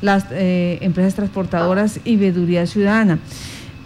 las 0.00 0.26
eh, 0.30 0.78
empresas 0.80 1.14
transportadoras 1.14 2.00
y 2.04 2.16
veeduría 2.16 2.66
ciudadana. 2.66 3.18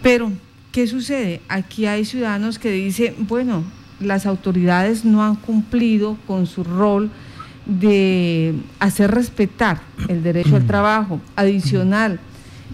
Pero, 0.01 0.31
¿qué 0.71 0.87
sucede? 0.87 1.41
Aquí 1.49 1.85
hay 1.85 2.05
ciudadanos 2.05 2.59
que 2.59 2.71
dicen, 2.71 3.15
bueno, 3.19 3.63
las 3.99 4.25
autoridades 4.25 5.05
no 5.05 5.23
han 5.23 5.35
cumplido 5.35 6.17
con 6.25 6.45
su 6.45 6.63
rol 6.63 7.09
de 7.65 8.55
hacer 8.79 9.11
respetar 9.11 9.81
el 10.07 10.23
derecho 10.23 10.55
al 10.55 10.65
trabajo. 10.65 11.21
Adicional, 11.35 12.19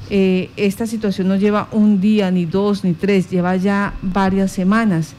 eh, 0.09 0.49
esta 0.55 0.87
situación 0.87 1.27
no 1.27 1.35
lleva 1.35 1.67
un 1.71 1.99
día, 1.99 2.31
ni 2.31 2.45
dos, 2.45 2.83
ni 2.83 2.93
tres, 2.93 3.29
lleva 3.29 3.55
ya 3.55 3.93
varias 4.01 4.51
semanas. 4.51 5.13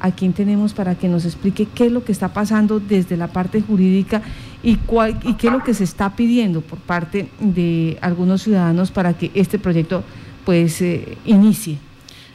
¿A 0.00 0.10
quién 0.10 0.32
tenemos 0.32 0.74
para 0.74 0.96
que 0.96 1.06
nos 1.06 1.24
explique 1.24 1.66
qué 1.72 1.86
es 1.86 1.92
lo 1.92 2.04
que 2.04 2.10
está 2.10 2.32
pasando 2.32 2.80
desde 2.80 3.16
la 3.16 3.28
parte 3.28 3.60
jurídica 3.60 4.20
y, 4.62 4.76
cuál, 4.76 5.18
y 5.24 5.34
qué 5.34 5.48
es 5.48 5.52
lo 5.52 5.62
que 5.62 5.74
se 5.74 5.84
está 5.84 6.14
pidiendo 6.14 6.60
por 6.60 6.78
parte 6.78 7.28
de 7.40 7.98
algunos 8.00 8.42
ciudadanos 8.42 8.90
para 8.90 9.14
que 9.14 9.30
este 9.34 9.58
proyecto 9.58 10.04
pues 10.44 10.80
eh, 10.82 11.16
inicie? 11.24 11.78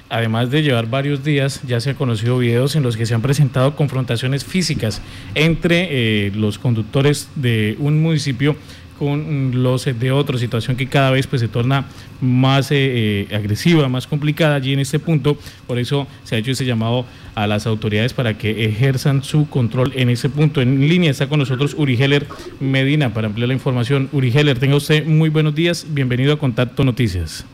Además 0.10 0.50
de 0.50 0.64
llevar 0.64 0.90
varios 0.90 1.24
días, 1.24 1.62
ya 1.68 1.82
se 1.82 1.90
han 1.90 1.96
conocido 1.98 2.38
videos 2.38 2.78
en 2.78 2.84
los 2.84 2.96
que 2.96 3.06
se 3.06 3.14
han 3.14 3.22
presentado 3.22 3.76
confrontaciones 3.76 4.46
físicas 4.46 5.02
entre 5.36 5.88
eh, 6.28 6.32
los 6.34 6.58
conductores 6.58 7.28
de 7.36 7.76
un 7.80 8.02
municipio 8.02 8.56
con 8.98 9.64
los 9.64 9.86
de 9.86 10.12
otro, 10.12 10.38
situación 10.38 10.76
que 10.76 10.88
cada 10.88 11.12
vez 11.12 11.28
pues 11.28 11.42
se 11.42 11.48
torna 11.48 11.86
más 12.22 12.72
eh, 12.72 13.28
eh, 13.30 13.36
agresiva, 13.36 13.88
más 13.88 14.08
complicada 14.08 14.56
allí 14.56 14.74
en 14.74 14.80
este 14.80 15.00
punto. 15.00 15.38
Por 15.68 15.80
eso 15.80 16.08
se 16.24 16.36
ha 16.36 16.40
hecho 16.40 16.52
ese 16.52 16.66
llamado 16.66 17.06
a 17.36 17.48
las 17.48 17.68
autoridades 17.68 18.14
para 18.14 18.38
que 18.38 18.66
ejerzan 18.66 19.24
su 19.24 19.50
control 19.50 19.92
en 19.96 20.10
ese 20.10 20.30
punto. 20.30 20.62
En 20.62 20.88
línea 20.88 21.12
está 21.12 21.30
con 21.30 21.40
nosotros 21.40 21.76
Uri 21.78 21.96
Heller 22.02 22.28
Medina 22.60 23.14
para 23.14 23.28
ampliar 23.28 23.48
la 23.48 23.54
información. 23.54 24.10
Uri 24.12 24.32
Heller, 24.32 24.60
tenga 24.60 24.76
usted 24.76 25.06
muy 25.06 25.30
buenos 25.30 25.56
días. 25.56 25.86
Bienvenido 25.90 26.34
a 26.34 26.40
Contacto 26.40 26.84
Noticias. 26.84 27.46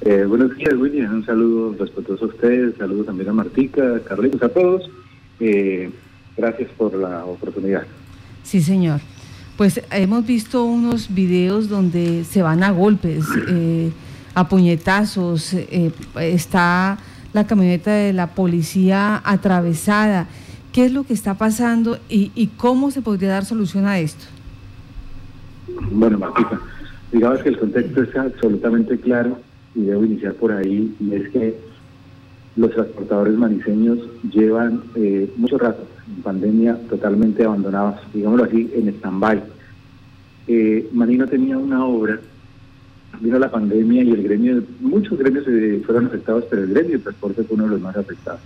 Eh, 0.00 0.24
buenos 0.26 0.54
días, 0.56 0.74
William. 0.74 1.14
Un 1.14 1.24
saludo 1.24 1.76
respetuoso 1.78 2.26
a 2.26 2.28
ustedes, 2.28 2.74
saludo 2.76 3.04
también 3.04 3.30
a 3.30 3.32
Martica, 3.32 3.96
a 3.96 4.00
Carlitos, 4.00 4.42
a 4.42 4.48
todos. 4.48 4.90
gracias 6.36 6.70
por 6.76 6.94
la 6.94 7.24
oportunidad. 7.24 7.86
Sí, 8.42 8.60
señor. 8.60 9.00
Pues 9.56 9.80
hemos 9.92 10.26
visto 10.26 10.64
unos 10.64 11.14
videos 11.14 11.68
donde 11.68 12.24
se 12.24 12.42
van 12.42 12.64
a 12.64 12.72
golpes, 12.72 13.24
eh, 13.48 13.92
a 14.34 14.48
puñetazos, 14.48 15.54
eh, 15.54 15.92
está 16.16 16.98
la 17.32 17.46
camioneta 17.46 17.92
de 17.92 18.12
la 18.12 18.28
policía 18.34 19.22
atravesada. 19.24 20.26
¿Qué 20.72 20.86
es 20.86 20.92
lo 20.92 21.04
que 21.04 21.12
está 21.12 21.34
pasando 21.34 21.98
y, 22.08 22.50
cómo 22.56 22.90
se 22.90 23.00
podría 23.00 23.28
dar 23.28 23.44
solución 23.44 23.86
a 23.86 24.00
esto? 24.00 24.24
Bueno, 25.92 26.18
Martita, 26.18 26.60
digamos 27.12 27.40
que 27.42 27.50
el 27.50 27.58
contexto 27.58 28.02
es 28.02 28.16
absolutamente 28.16 28.98
claro 28.98 29.38
y 29.76 29.82
debo 29.82 30.04
iniciar 30.04 30.34
por 30.34 30.50
ahí, 30.50 30.92
y 30.98 31.14
es 31.14 31.28
que 31.30 31.60
los 32.56 32.70
transportadores 32.70 33.34
maniseños 33.34 33.98
llevan 34.30 34.82
eh, 34.94 35.28
mucho 35.36 35.58
rato 35.58 35.82
en 36.06 36.22
pandemia 36.22 36.78
totalmente 36.88 37.44
abandonados, 37.44 37.96
digámoslo 38.12 38.44
así, 38.44 38.70
en 38.74 38.88
stand-by. 38.88 39.42
Eh, 40.46 40.88
tenía 41.30 41.58
una 41.58 41.84
obra, 41.84 42.20
vino 43.20 43.38
la 43.38 43.50
pandemia 43.50 44.02
y 44.02 44.10
el 44.12 44.22
gremio, 44.22 44.62
muchos 44.80 45.18
gremios 45.18 45.44
fueron 45.84 46.06
afectados, 46.06 46.44
pero 46.48 46.62
el 46.62 46.70
gremio 46.70 46.98
de 46.98 47.04
transporte 47.04 47.42
fue 47.42 47.56
uno 47.56 47.64
de 47.64 47.70
los 47.70 47.80
más 47.80 47.96
afectados. 47.96 48.40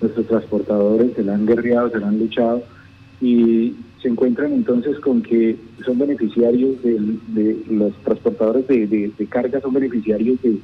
Nuestros 0.00 0.26
transportadores 0.26 1.12
se 1.14 1.24
la 1.24 1.34
han 1.34 1.46
guerreado, 1.46 1.90
se 1.90 1.98
la 1.98 2.08
han 2.08 2.18
luchado 2.18 2.62
y 3.20 3.74
se 4.00 4.08
encuentran 4.08 4.52
entonces 4.52 4.98
con 5.00 5.22
que 5.22 5.56
son 5.84 5.98
beneficiarios 5.98 6.82
de, 6.82 7.62
los 7.70 7.94
transportadores 8.04 8.66
de, 8.68 8.86
de 8.86 9.26
carga, 9.26 9.60
son 9.60 9.74
beneficiarios 9.74 10.40
de 10.42 10.58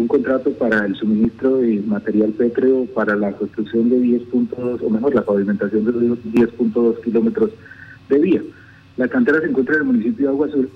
un 0.00 0.08
contrato 0.08 0.50
para 0.52 0.86
el 0.86 0.96
suministro 0.96 1.58
de 1.58 1.82
material 1.86 2.30
pétreo 2.30 2.86
para 2.86 3.14
la 3.16 3.32
construcción 3.32 3.90
de 3.90 3.98
10.2, 3.98 4.80
o 4.82 4.90
mejor, 4.90 5.14
la 5.14 5.22
pavimentación 5.22 5.84
de 5.84 5.92
10.2 5.92 7.00
kilómetros 7.02 7.50
de 8.08 8.18
vía. 8.18 8.42
La 8.96 9.08
cantera 9.08 9.40
se 9.40 9.46
encuentra 9.46 9.74
en 9.74 9.82
el 9.82 9.86
municipio 9.86 10.26
de 10.26 10.32
Agua 10.32 10.46
Azul. 10.46 10.70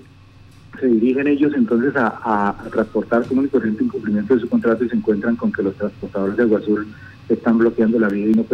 Se 0.79 0.87
dirigen 0.87 1.27
ellos 1.27 1.53
entonces 1.55 1.93
a, 1.95 2.55
transportar 2.71 3.25
como 3.25 3.41
un 3.41 3.47
corriente 3.47 3.83
incumplimiento 3.83 4.35
de 4.35 4.41
su 4.41 4.49
contrato 4.49 4.83
y 4.83 4.89
se 4.89 4.95
encuentran 4.95 5.35
con 5.35 5.51
que 5.51 5.63
los 5.63 5.75
transportadores 5.75 6.37
de 6.37 6.43
Agua 6.43 6.59
Azul 6.59 6.87
están 7.27 7.57
bloqueando 7.57 7.99
la 7.99 8.09
vía 8.09 8.27
y 8.27 8.33
no, 8.33 8.45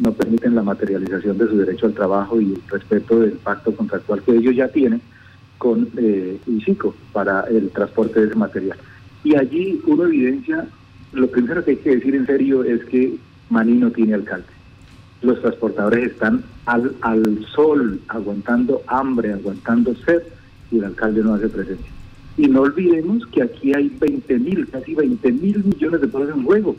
no 0.00 0.12
permiten 0.12 0.54
la 0.54 0.62
materialización 0.62 1.38
de 1.38 1.48
su 1.48 1.56
derecho 1.56 1.86
al 1.86 1.94
trabajo 1.94 2.40
y 2.40 2.52
el 2.54 2.62
respeto 2.68 3.20
del 3.20 3.32
pacto 3.32 3.74
contractual 3.74 4.22
que 4.22 4.32
ellos 4.32 4.54
ya 4.54 4.68
tienen 4.68 5.00
con 5.56 5.88
eh, 5.96 6.38
ICICO 6.46 6.94
para 7.12 7.42
el 7.42 7.70
transporte 7.70 8.20
de 8.20 8.26
ese 8.26 8.36
material. 8.36 8.76
Y 9.24 9.36
allí 9.36 9.80
uno 9.86 10.04
evidencia, 10.04 10.66
lo 11.12 11.28
primero 11.28 11.64
que 11.64 11.72
hay 11.72 11.76
que 11.78 11.96
decir 11.96 12.14
en 12.14 12.26
serio 12.26 12.64
es 12.64 12.84
que 12.84 13.16
Maní 13.50 13.72
no 13.72 13.90
tiene 13.90 14.14
alcalde. 14.14 14.46
Los 15.22 15.40
transportadores 15.40 16.12
están 16.12 16.44
al, 16.66 16.94
al 17.00 17.44
sol, 17.54 18.00
aguantando 18.08 18.82
hambre, 18.86 19.32
aguantando 19.32 19.94
sed, 19.96 20.22
y 20.70 20.78
el 20.78 20.84
alcalde 20.84 21.22
no 21.22 21.34
hace 21.34 21.48
presencia. 21.48 21.90
Y 22.36 22.46
no 22.46 22.62
olvidemos 22.62 23.26
que 23.26 23.42
aquí 23.42 23.74
hay 23.74 23.88
20 23.88 24.38
mil, 24.38 24.68
casi 24.68 24.94
20 24.94 25.32
mil 25.32 25.64
millones 25.64 26.00
de 26.00 26.06
pesos 26.06 26.30
en 26.30 26.44
juego. 26.44 26.76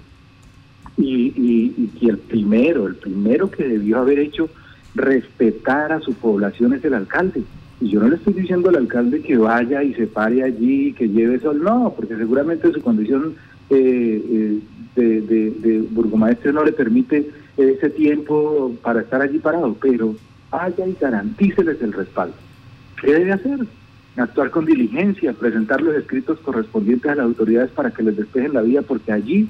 Y, 0.97 1.33
y, 1.35 1.91
y, 2.00 2.09
el 2.09 2.17
primero, 2.17 2.88
el 2.88 2.95
primero 2.95 3.51
que 3.51 3.67
debió 3.67 4.00
haber 4.00 4.19
hecho 4.19 4.50
respetar 4.95 5.91
a 5.91 6.00
su 6.00 6.13
población 6.13 6.73
es 6.73 6.83
el 6.85 6.94
alcalde. 6.94 7.44
Y 7.81 7.90
yo 7.90 8.01
no 8.01 8.09
le 8.09 8.17
estoy 8.17 8.34
diciendo 8.34 8.69
al 8.69 8.75
alcalde 8.75 9.22
que 9.22 9.38
vaya 9.38 9.81
y 9.84 9.94
se 9.94 10.07
pare 10.07 10.44
allí, 10.44 10.94
que 10.94 11.07
lleve 11.07 11.40
sol, 11.40 11.63
no, 11.63 11.94
porque 11.95 12.16
seguramente 12.17 12.72
su 12.73 12.81
condición 12.81 13.35
eh, 13.69 14.59
eh, 14.95 15.51
de, 15.62 15.88
burgomaestre 15.91 16.51
no 16.51 16.63
le 16.66 16.73
permite 16.73 17.29
ese 17.56 17.89
tiempo 17.91 18.75
para 18.81 19.01
estar 19.01 19.22
allí 19.22 19.39
parado, 19.39 19.75
pero 19.81 20.16
vaya 20.51 20.88
y 20.88 20.97
garantíceles 21.00 21.81
el 21.81 21.94
respaldo. 21.94 22.35
¿Qué 23.01 23.13
debe 23.13 23.31
hacer? 23.31 23.59
Actuar 24.18 24.50
con 24.50 24.66
diligencia, 24.66 25.31
presentar 25.31 25.81
los 25.81 25.95
escritos 25.95 26.39
correspondientes 26.39 27.09
a 27.09 27.16
las 27.16 27.25
autoridades 27.25 27.72
para 27.72 27.91
que 27.91 28.03
les 28.03 28.18
despejen 28.18 28.53
la 28.53 28.62
vía, 28.62 28.81
porque 28.81 29.13
allí 29.13 29.47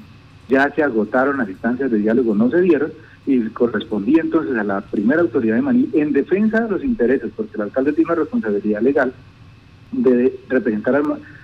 ya 0.48 0.72
se 0.76 0.84
agotaron 0.84 1.38
las 1.38 1.50
instancias 1.50 1.90
de 1.90 1.98
diálogo, 1.98 2.36
no 2.36 2.52
se 2.52 2.62
dieron, 2.62 2.92
y 3.30 3.48
correspondía 3.50 4.22
entonces 4.24 4.58
a 4.58 4.64
la 4.64 4.82
primera 4.82 5.22
autoridad 5.22 5.56
de 5.56 5.62
Maní 5.62 5.90
en 5.94 6.12
defensa 6.14 6.62
de 6.62 6.72
los 6.72 6.84
intereses, 6.84 7.32
porque 7.36 7.56
el 7.56 7.62
alcalde 7.62 7.94
tiene 7.94 8.12
una 8.12 8.22
responsabilidad 8.22 8.82
legal 8.82 9.14
de 9.92 10.36
representar 10.50 11.02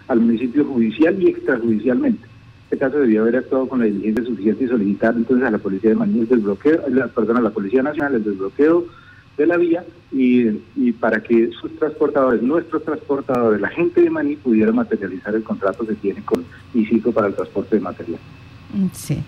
al, 0.07 0.19
municipio 0.19 0.66
judicial 0.66 1.22
y 1.22 1.28
extrajudicialmente. 1.28 2.24
En 2.24 2.63
este 2.63 2.78
caso 2.79 2.97
debía 2.97 3.22
haber 3.22 3.38
actuado 3.38 3.68
con 3.68 3.79
la 3.79 3.85
diligencia 3.85 4.25
suficiente 4.25 4.63
y 4.63 4.68
solicitar 4.68 5.13
entonces 5.16 5.47
a 5.47 5.51
la 5.51 5.59
policía 5.59 5.91
de 5.91 5.95
Maní 5.95 6.22
el 6.22 6.28
desbloqueo, 6.28 6.81
perdón, 7.13 7.38
a 7.38 7.41
la 7.41 7.51
Policía 7.51 7.84
Nacional 7.84 8.16
el 8.16 8.24
desbloqueo 8.24 8.85
de 9.38 9.45
la 9.45 9.57
vía 9.57 9.84
y, 10.12 10.47
y, 10.75 10.91
para 10.94 11.22
que 11.22 11.51
sus 11.62 11.75
transportadores, 11.78 12.41
nuestros 12.41 12.84
transportadores, 12.84 13.62
la 13.62 13.69
gente 13.69 14.01
de 14.01 14.09
Maní 14.09 14.38
pudiera 14.38 14.72
materializar 14.72 15.35
el 15.35 15.44
contrato 15.44 15.85
que 15.85 15.94
tiene 15.94 16.24
con 16.24 16.44
ICICO 16.74 17.12
para 17.12 17.28
el 17.28 17.35
transporte 17.35 17.75
de 17.75 17.81
material. 17.81 18.19
Sí. 18.94 19.22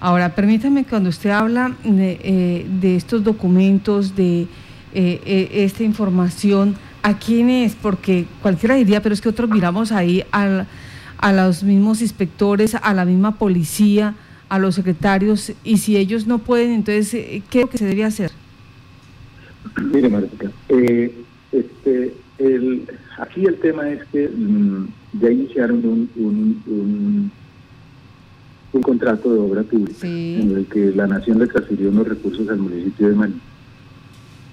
Ahora, 0.00 0.34
permítame, 0.34 0.84
cuando 0.84 1.10
usted 1.10 1.28
habla 1.28 1.76
de, 1.84 2.18
eh, 2.22 2.96
estos 2.96 3.22
documentos, 3.22 4.16
de 4.16 4.42
eh, 4.42 4.48
eh, 5.26 5.48
esta 5.52 5.84
información, 5.84 6.74
¿a 7.02 7.18
quién 7.18 7.50
es? 7.50 7.74
Porque 7.74 8.24
cualquiera 8.40 8.76
diría, 8.76 9.02
pero 9.02 9.12
es 9.12 9.20
que 9.20 9.28
otros 9.28 9.50
miramos 9.50 9.92
ahí 9.92 10.24
a 10.32 10.64
los 11.32 11.62
mismos 11.62 12.00
inspectores, 12.00 12.74
a 12.74 12.94
la 12.94 13.04
misma 13.04 13.36
policía, 13.36 14.14
a 14.48 14.58
los 14.58 14.76
secretarios, 14.76 15.52
y 15.64 15.76
si 15.76 15.98
ellos 15.98 16.26
no 16.26 16.38
pueden, 16.38 16.70
entonces, 16.70 17.12
¿qué 17.50 17.58
es 17.58 17.60
lo 17.60 17.68
que 17.68 17.76
se 17.76 17.84
debe 17.84 18.04
hacer? 18.04 18.30
Mire, 19.76 20.08
Martica, 20.08 20.50
este, 21.52 22.14
aquí 23.18 23.44
el 23.44 23.56
tema 23.60 23.86
es 23.90 24.02
que 24.06 24.28
mm, 24.28 24.86
ya 25.20 25.30
iniciaron 25.30 25.84
un 25.84 26.62
un 26.66 27.30
contrato 28.78 29.32
de 29.32 29.40
obra 29.40 29.62
pública 29.62 30.06
en 30.06 30.56
el 30.56 30.66
que 30.66 30.92
la 30.92 31.06
nación 31.06 31.38
le 31.38 31.46
transfirió 31.46 31.90
unos 31.90 32.08
recursos 32.08 32.48
al 32.48 32.58
municipio 32.58 33.08
de 33.08 33.14
Maní. 33.14 33.40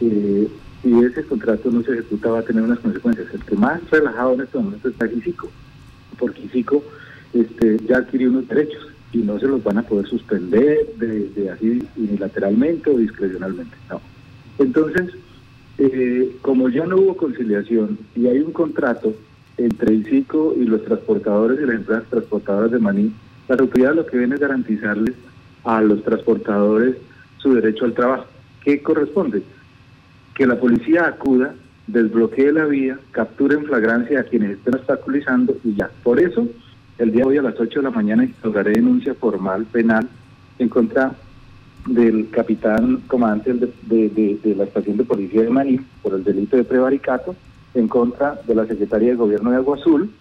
Eh, 0.01 0.47
si 0.81 0.99
ese 0.99 1.23
contrato 1.23 1.69
no 1.71 1.83
se 1.83 1.93
ejecuta 1.93 2.29
va 2.29 2.39
a 2.39 2.43
tener 2.43 2.63
unas 2.63 2.79
consecuencias. 2.79 3.27
El 3.33 3.43
que 3.43 3.55
más 3.55 3.81
relajado 3.89 4.33
en 4.33 4.41
este 4.41 4.57
momento 4.57 4.89
está 4.89 5.07
Quisico, 5.09 5.49
porque 6.19 6.41
Quisico 6.41 6.83
este, 7.33 7.77
ya 7.87 7.97
adquirió 7.97 8.29
unos 8.29 8.47
derechos 8.47 8.87
y 9.13 9.19
no 9.19 9.39
se 9.39 9.47
los 9.47 9.63
van 9.63 9.77
a 9.77 9.83
poder 9.83 10.07
suspender 10.07 10.93
de, 10.97 11.49
así 11.49 11.83
unilateralmente 11.95 12.89
o 12.89 12.97
discrecionalmente. 12.97 13.75
No. 13.89 14.01
Entonces, 14.59 15.11
eh, 15.77 16.35
como 16.41 16.69
ya 16.69 16.85
no 16.85 16.97
hubo 16.97 17.17
conciliación 17.17 17.97
y 18.15 18.27
hay 18.27 18.39
un 18.39 18.51
contrato 18.51 19.13
entre 19.57 19.93
ICICO 19.93 20.55
y 20.57 20.65
los 20.65 20.83
transportadores 20.83 21.59
y 21.59 21.65
las 21.65 21.75
empresas 21.75 22.03
transportadoras 22.09 22.71
de 22.71 22.79
Maní, 22.79 23.13
las 23.47 23.59
autoridades 23.59 23.95
lo 23.97 24.05
que 24.05 24.17
viene 24.17 24.35
es 24.35 24.41
garantizarles 24.41 25.15
a 25.63 25.81
los 25.81 26.03
transportadores 26.03 26.95
su 27.37 27.53
derecho 27.53 27.85
al 27.85 27.93
trabajo. 27.93 28.25
¿Qué 28.63 28.81
corresponde? 28.81 29.43
Que 30.35 30.47
la 30.47 30.59
policía 30.59 31.07
acuda 31.07 31.53
desbloquee 31.87 32.51
la 32.51 32.65
vía, 32.65 32.99
capture 33.11 33.55
en 33.55 33.65
flagrancia 33.65 34.19
a 34.19 34.23
quienes 34.23 34.51
estén 34.51 34.75
obstaculizando 34.75 35.57
y 35.63 35.75
ya. 35.75 35.89
Por 36.03 36.19
eso, 36.19 36.47
el 36.97 37.11
día 37.11 37.21
de 37.23 37.29
hoy 37.29 37.37
a 37.37 37.41
las 37.41 37.59
8 37.59 37.79
de 37.79 37.83
la 37.83 37.91
mañana 37.91 38.25
instauraré 38.25 38.73
denuncia 38.73 39.13
formal 39.13 39.65
penal 39.65 40.07
en 40.59 40.69
contra 40.69 41.13
del 41.87 42.29
capitán 42.29 42.97
comandante 43.07 43.71
de, 43.83 44.55
la 44.57 44.65
estación 44.65 44.97
de 44.97 45.05
policía 45.05 45.43
de 45.43 45.49
Maní 45.49 45.79
por 46.01 46.13
el 46.13 46.23
delito 46.23 46.57
de 46.57 46.65
prevaricato, 46.65 47.35
en 47.73 47.87
contra 47.87 48.39
de 48.45 48.55
la 48.55 48.65
secretaria 48.65 49.09
de 49.09 49.15
gobierno 49.15 49.51
de 49.51 49.57
Agua 49.57 49.77
Azul 49.77 50.11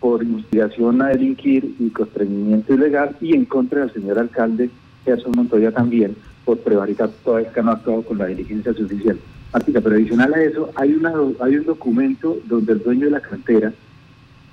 por 0.00 0.22
instigación 0.22 1.02
a 1.02 1.08
delinquir 1.08 1.76
y 1.78 1.90
constreñimiento 1.90 2.74
ilegal 2.74 3.16
y 3.20 3.36
en 3.36 3.44
contra 3.44 3.80
del 3.80 3.92
señor 3.92 4.18
alcalde 4.18 4.70
Gerson 5.04 5.32
Montoya 5.36 5.70
también 5.70 6.16
por 6.44 6.58
prevaricato, 6.58 7.12
todavía 7.22 7.52
que 7.52 7.62
no 7.62 7.70
ha 7.70 7.74
actuado 7.74 8.02
con 8.02 8.18
la 8.18 8.26
diligencia 8.26 8.72
suficiente. 8.72 9.22
Pero 9.52 9.90
adicional 9.90 10.32
a 10.34 10.42
eso, 10.42 10.70
hay, 10.74 10.94
una, 10.94 11.12
hay 11.40 11.56
un 11.56 11.64
documento 11.64 12.38
donde 12.46 12.72
el 12.72 12.82
dueño 12.82 13.06
de 13.06 13.12
la 13.12 13.20
cantera 13.20 13.72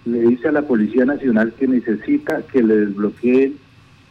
le 0.05 0.21
dice 0.21 0.47
a 0.47 0.51
la 0.51 0.63
Policía 0.63 1.05
Nacional 1.05 1.53
que 1.53 1.67
necesita 1.67 2.41
que 2.41 2.63
le 2.63 2.77
desbloqueen 2.77 3.57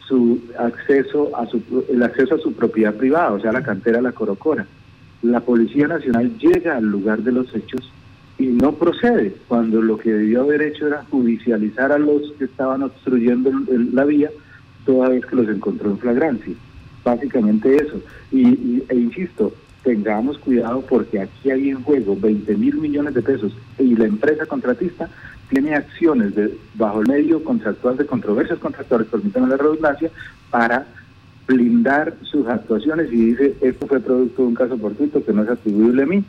su 0.06 0.41
acceso 0.59 1.37
a 1.37 1.47
su, 1.47 1.61
el 1.91 2.03
acceso 2.03 2.37
a 2.37 2.38
su 2.38 2.53
propiedad 2.53 2.94
privada, 2.94 3.33
o 3.33 3.41
sea, 3.41 3.53
la 3.53 3.62
cantera 3.62 4.00
La 4.00 4.12
Corocora. 4.12 4.67
La 5.23 5.41
Policía 5.41 5.88
Nacional 5.88 6.38
llega 6.38 6.77
al 6.77 6.85
lugar 6.85 7.23
de 7.23 7.33
los 7.33 7.53
hechos 7.55 7.91
no 8.56 8.73
procede, 8.73 9.35
cuando 9.49 9.82
lo 9.82 9.99
que 9.99 10.12
debió 10.12 10.43
haber 10.43 10.62
hecho 10.62 10.87
era 10.87 11.05
judicializar 11.11 11.93
a 11.93 11.99
los 11.99 12.32
que 12.38 12.44
estaban 12.44 12.82
obstruyendo 12.82 13.50
la 13.93 14.05
vía, 14.05 14.31
toda 14.87 15.11
vez 15.11 15.26
que 15.26 15.37
los 15.37 15.49
encontró 15.49 15.91
en 15.91 15.99
flagrancia. 15.99 16.55
Básicamente 17.05 17.76
eso. 17.76 18.00
Y, 18.32 18.82
e 18.88 18.94
insisto, 18.94 19.53
tengamos 19.82 20.38
cuidado 20.38 20.81
porque 20.88 21.20
aquí 21.20 21.50
hay 21.50 21.69
en 21.69 21.82
juego 21.82 22.17
20 22.19 22.56
mil 22.56 22.76
millones 22.76 23.14
de 23.14 23.23
pesos 23.23 23.53
y 23.79 23.94
la 23.94 24.06
empresa 24.06 24.47
contratista 24.47 25.09
tiene 25.50 25.75
acciones 25.75 26.35
de, 26.35 26.56
bajo 26.75 27.02
el 27.02 27.09
medio 27.09 27.44
contractual 27.44 27.97
de 27.97 28.06
controversias 28.06 28.59
contractuales, 28.59 29.06
permítanme 29.09 29.49
la 29.49 29.56
redundancia, 29.59 30.11
para 30.50 30.87
blindar 31.47 32.14
sus 32.23 32.47
actuaciones 32.49 33.12
y 33.12 33.17
dice, 33.26 33.55
esto 33.61 33.87
fue 33.87 34.00
producto 34.00 34.43
de 34.43 34.49
un 34.49 34.55
caso 34.55 34.76
fortuito 34.79 35.25
que 35.25 35.32
no 35.32 35.43
es 35.43 35.50
atribuible 35.50 36.02
a 36.02 36.06
mí, 36.06 36.25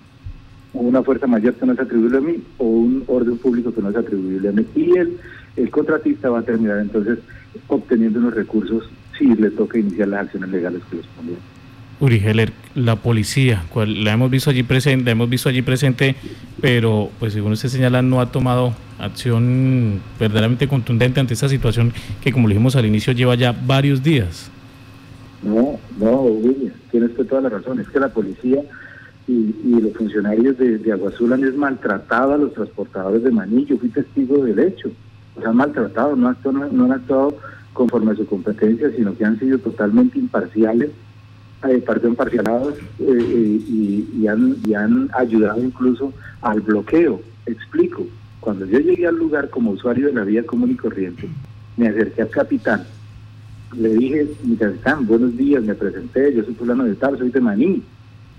o 0.74 0.80
una 0.80 1.04
fuerza 1.04 1.28
mayor 1.28 1.56
que 1.56 1.66
no 1.66 1.74
es 1.74 1.80
atribuible 1.80 2.18
a 2.18 2.22
mí, 2.22 2.44
o 2.58 2.66
un 2.66 3.04
orden 3.08 3.38
público 3.38 3.74
que 3.74 3.82
no 3.82 3.90
es 3.90 3.96
atribuible 3.96 4.50
a 4.50 4.52
mí. 4.52 4.66
Y 4.76 4.98
el, 4.98 5.18
el 5.56 5.70
contratista 5.70 6.30
va 6.30 6.40
a 6.40 6.44
terminar 6.44 6.80
entonces 6.80 7.20
obteniendo 7.68 8.20
unos 8.20 8.34
recursos 8.34 8.90
si 9.18 9.26
le 9.36 9.50
toca 9.52 9.80
iniciar 9.80 10.10
las 10.10 10.26
acciones 10.26 10.50
legales 10.50 10.82
que 10.84 10.98
correspondientes. 10.98 11.58
Uri 12.00 12.22
Heller, 12.24 12.54
la 12.76 12.96
policía, 12.96 13.64
cual, 13.70 14.04
la 14.04 14.14
hemos 14.14 14.30
visto 14.30 14.52
allí 14.52 14.62
presente, 14.62 15.06
la 15.06 15.12
hemos 15.12 15.30
visto 15.30 15.50
allí 15.50 15.64
presente, 15.64 16.16
pero 16.62 17.10
pues 17.20 17.34
según 17.34 17.54
usted 17.54 17.70
señala 17.70 18.04
no 18.04 18.22
ha 18.22 18.32
tomado 18.32 18.76
acción 19.00 20.00
verdaderamente 20.20 20.68
contundente 20.68 21.20
ante 21.20 21.34
esta 21.34 21.50
situación 21.50 21.94
que 22.22 22.32
como 22.32 22.48
le 22.48 22.54
dijimos 22.54 22.76
al 22.76 22.86
inicio 22.86 23.14
lleva 23.14 23.34
ya 23.34 23.52
varios 23.52 24.04
días. 24.04 24.52
No, 25.42 25.80
no, 26.00 26.22
Uri, 26.22 26.72
tienes 26.92 27.16
toda 27.16 27.42
la 27.42 27.50
razón, 27.50 27.80
es 27.80 27.88
que 27.90 28.00
la 28.00 28.10
policía 28.10 28.62
y, 29.28 29.80
los 29.82 29.94
funcionarios 29.94 30.58
de, 30.58 30.78
de 30.78 30.92
Azul 30.94 31.34
han 31.34 31.58
maltratado 31.58 32.34
a 32.34 32.38
los 32.38 32.54
transportadores 32.54 33.24
de 33.24 33.32
maní, 33.32 33.66
yo 33.66 33.78
fui 33.78 33.90
testigo 33.90 34.44
del 34.44 34.60
hecho, 34.60 34.90
los 35.36 35.46
han 35.46 35.56
maltratado, 35.56 36.16
no, 36.16 36.36
no 36.44 36.86
han 36.86 36.92
actuado 36.92 37.38
conforme 37.74 38.12
a 38.12 38.16
su 38.16 38.26
competencia, 38.26 38.90
sino 38.96 39.16
que 39.16 39.26
han 39.26 39.38
sido 39.38 39.60
totalmente 39.60 40.18
imparciales 40.18 40.92
eh, 41.64 41.84
perdón, 41.86 42.16
parcialados 42.16 42.76
eh, 43.00 43.08
eh, 43.08 43.62
y, 44.14 44.28
han, 44.28 44.58
y 44.64 44.76
han 44.76 45.10
ayudado 45.14 45.64
incluso 45.64 46.14
al 46.42 46.62
bloqueo. 46.62 47.20
Explico, 47.48 48.06
cuando 48.40 48.66
yo 48.66 48.80
llegué 48.80 49.08
al 49.08 49.16
lugar 49.16 49.50
como 49.50 49.72
usuario 49.72 50.08
de 50.08 50.14
la 50.14 50.24
vía 50.24 50.46
común 50.46 50.72
y 50.72 50.76
corriente, 50.76 51.28
me 51.76 51.88
acerqué 51.88 52.22
al 52.22 52.30
capitán, 52.30 52.84
le 53.76 53.90
dije, 53.90 54.28
mi 54.44 54.56
capitán, 54.56 55.08
buenos 55.08 55.36
días, 55.36 55.64
me 55.64 55.74
presenté, 55.74 56.34
yo 56.34 56.44
soy 56.44 56.54
fulano 56.54 56.84
de 56.84 56.94
tal, 56.96 57.18
soy 57.18 57.32
de 57.32 57.42
Maní, 57.42 57.84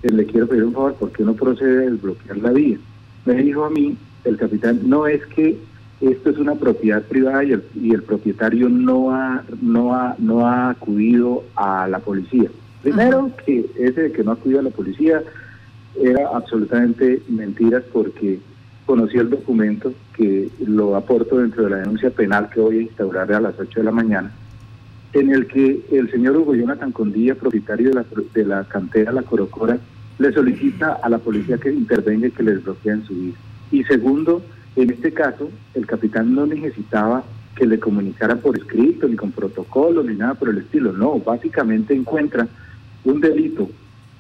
le 0.02 0.26
quiero 0.26 0.46
pedir 0.46 0.64
un 0.64 0.72
favor, 0.72 0.96
porque 0.98 1.22
no 1.22 1.34
procede 1.34 1.86
a 1.86 1.90
desbloquear 1.90 2.38
la 2.38 2.50
vía? 2.50 2.78
Me 3.24 3.34
dijo 3.34 3.64
a 3.64 3.70
mí, 3.70 3.96
el 4.24 4.36
capitán, 4.36 4.80
no 4.84 5.06
es 5.06 5.24
que 5.26 5.58
esto 6.00 6.30
es 6.30 6.38
una 6.38 6.54
propiedad 6.54 7.02
privada 7.02 7.42
y 7.44 7.52
el, 7.52 7.64
y 7.74 7.92
el 7.92 8.02
propietario 8.02 8.68
no 8.68 9.12
ha, 9.12 9.42
no, 9.60 9.94
ha, 9.94 10.14
no 10.18 10.46
ha 10.46 10.70
acudido 10.70 11.44
a 11.56 11.88
la 11.88 11.98
policía. 11.98 12.48
Primero, 12.82 13.32
que 13.44 13.66
ese 13.76 14.02
de 14.02 14.12
que 14.12 14.22
no 14.22 14.32
acudió 14.32 14.60
a 14.60 14.62
la 14.62 14.70
policía 14.70 15.22
era 16.00 16.28
absolutamente 16.28 17.22
mentiras 17.28 17.82
porque 17.92 18.38
conocí 18.86 19.18
el 19.18 19.30
documento 19.30 19.92
que 20.14 20.48
lo 20.64 20.96
aporto 20.96 21.38
dentro 21.38 21.64
de 21.64 21.70
la 21.70 21.76
denuncia 21.78 22.10
penal 22.10 22.48
que 22.48 22.60
voy 22.60 22.78
a 22.78 22.82
instaurar 22.82 23.32
a 23.32 23.40
las 23.40 23.58
8 23.58 23.80
de 23.80 23.84
la 23.84 23.90
mañana, 23.90 24.32
en 25.12 25.32
el 25.32 25.46
que 25.46 25.84
el 25.90 26.10
señor 26.10 26.36
Hugo 26.36 26.54
Jonathan 26.54 26.92
Condilla, 26.92 27.34
propietario 27.34 27.88
de 27.88 27.94
la, 27.94 28.04
de 28.34 28.44
la 28.44 28.64
cantera 28.64 29.12
La 29.12 29.22
Corocora, 29.22 29.78
le 30.18 30.32
solicita 30.32 30.94
a 31.02 31.08
la 31.08 31.18
policía 31.18 31.58
que 31.58 31.72
intervenga 31.72 32.26
y 32.26 32.30
que 32.30 32.42
le 32.42 32.56
desbloqueen 32.56 33.04
su 33.04 33.14
vida. 33.14 33.36
Y 33.70 33.84
segundo, 33.84 34.42
en 34.76 34.90
este 34.90 35.12
caso, 35.12 35.50
el 35.74 35.86
capitán 35.86 36.34
no 36.34 36.46
necesitaba 36.46 37.24
que 37.54 37.66
le 37.66 37.78
comunicara 37.78 38.36
por 38.36 38.56
escrito, 38.56 39.08
ni 39.08 39.16
con 39.16 39.32
protocolo, 39.32 40.02
ni 40.02 40.14
nada 40.14 40.34
por 40.34 40.48
el 40.48 40.58
estilo. 40.58 40.92
No, 40.92 41.18
básicamente 41.18 41.94
encuentra 41.94 42.46
un 43.04 43.20
delito 43.20 43.68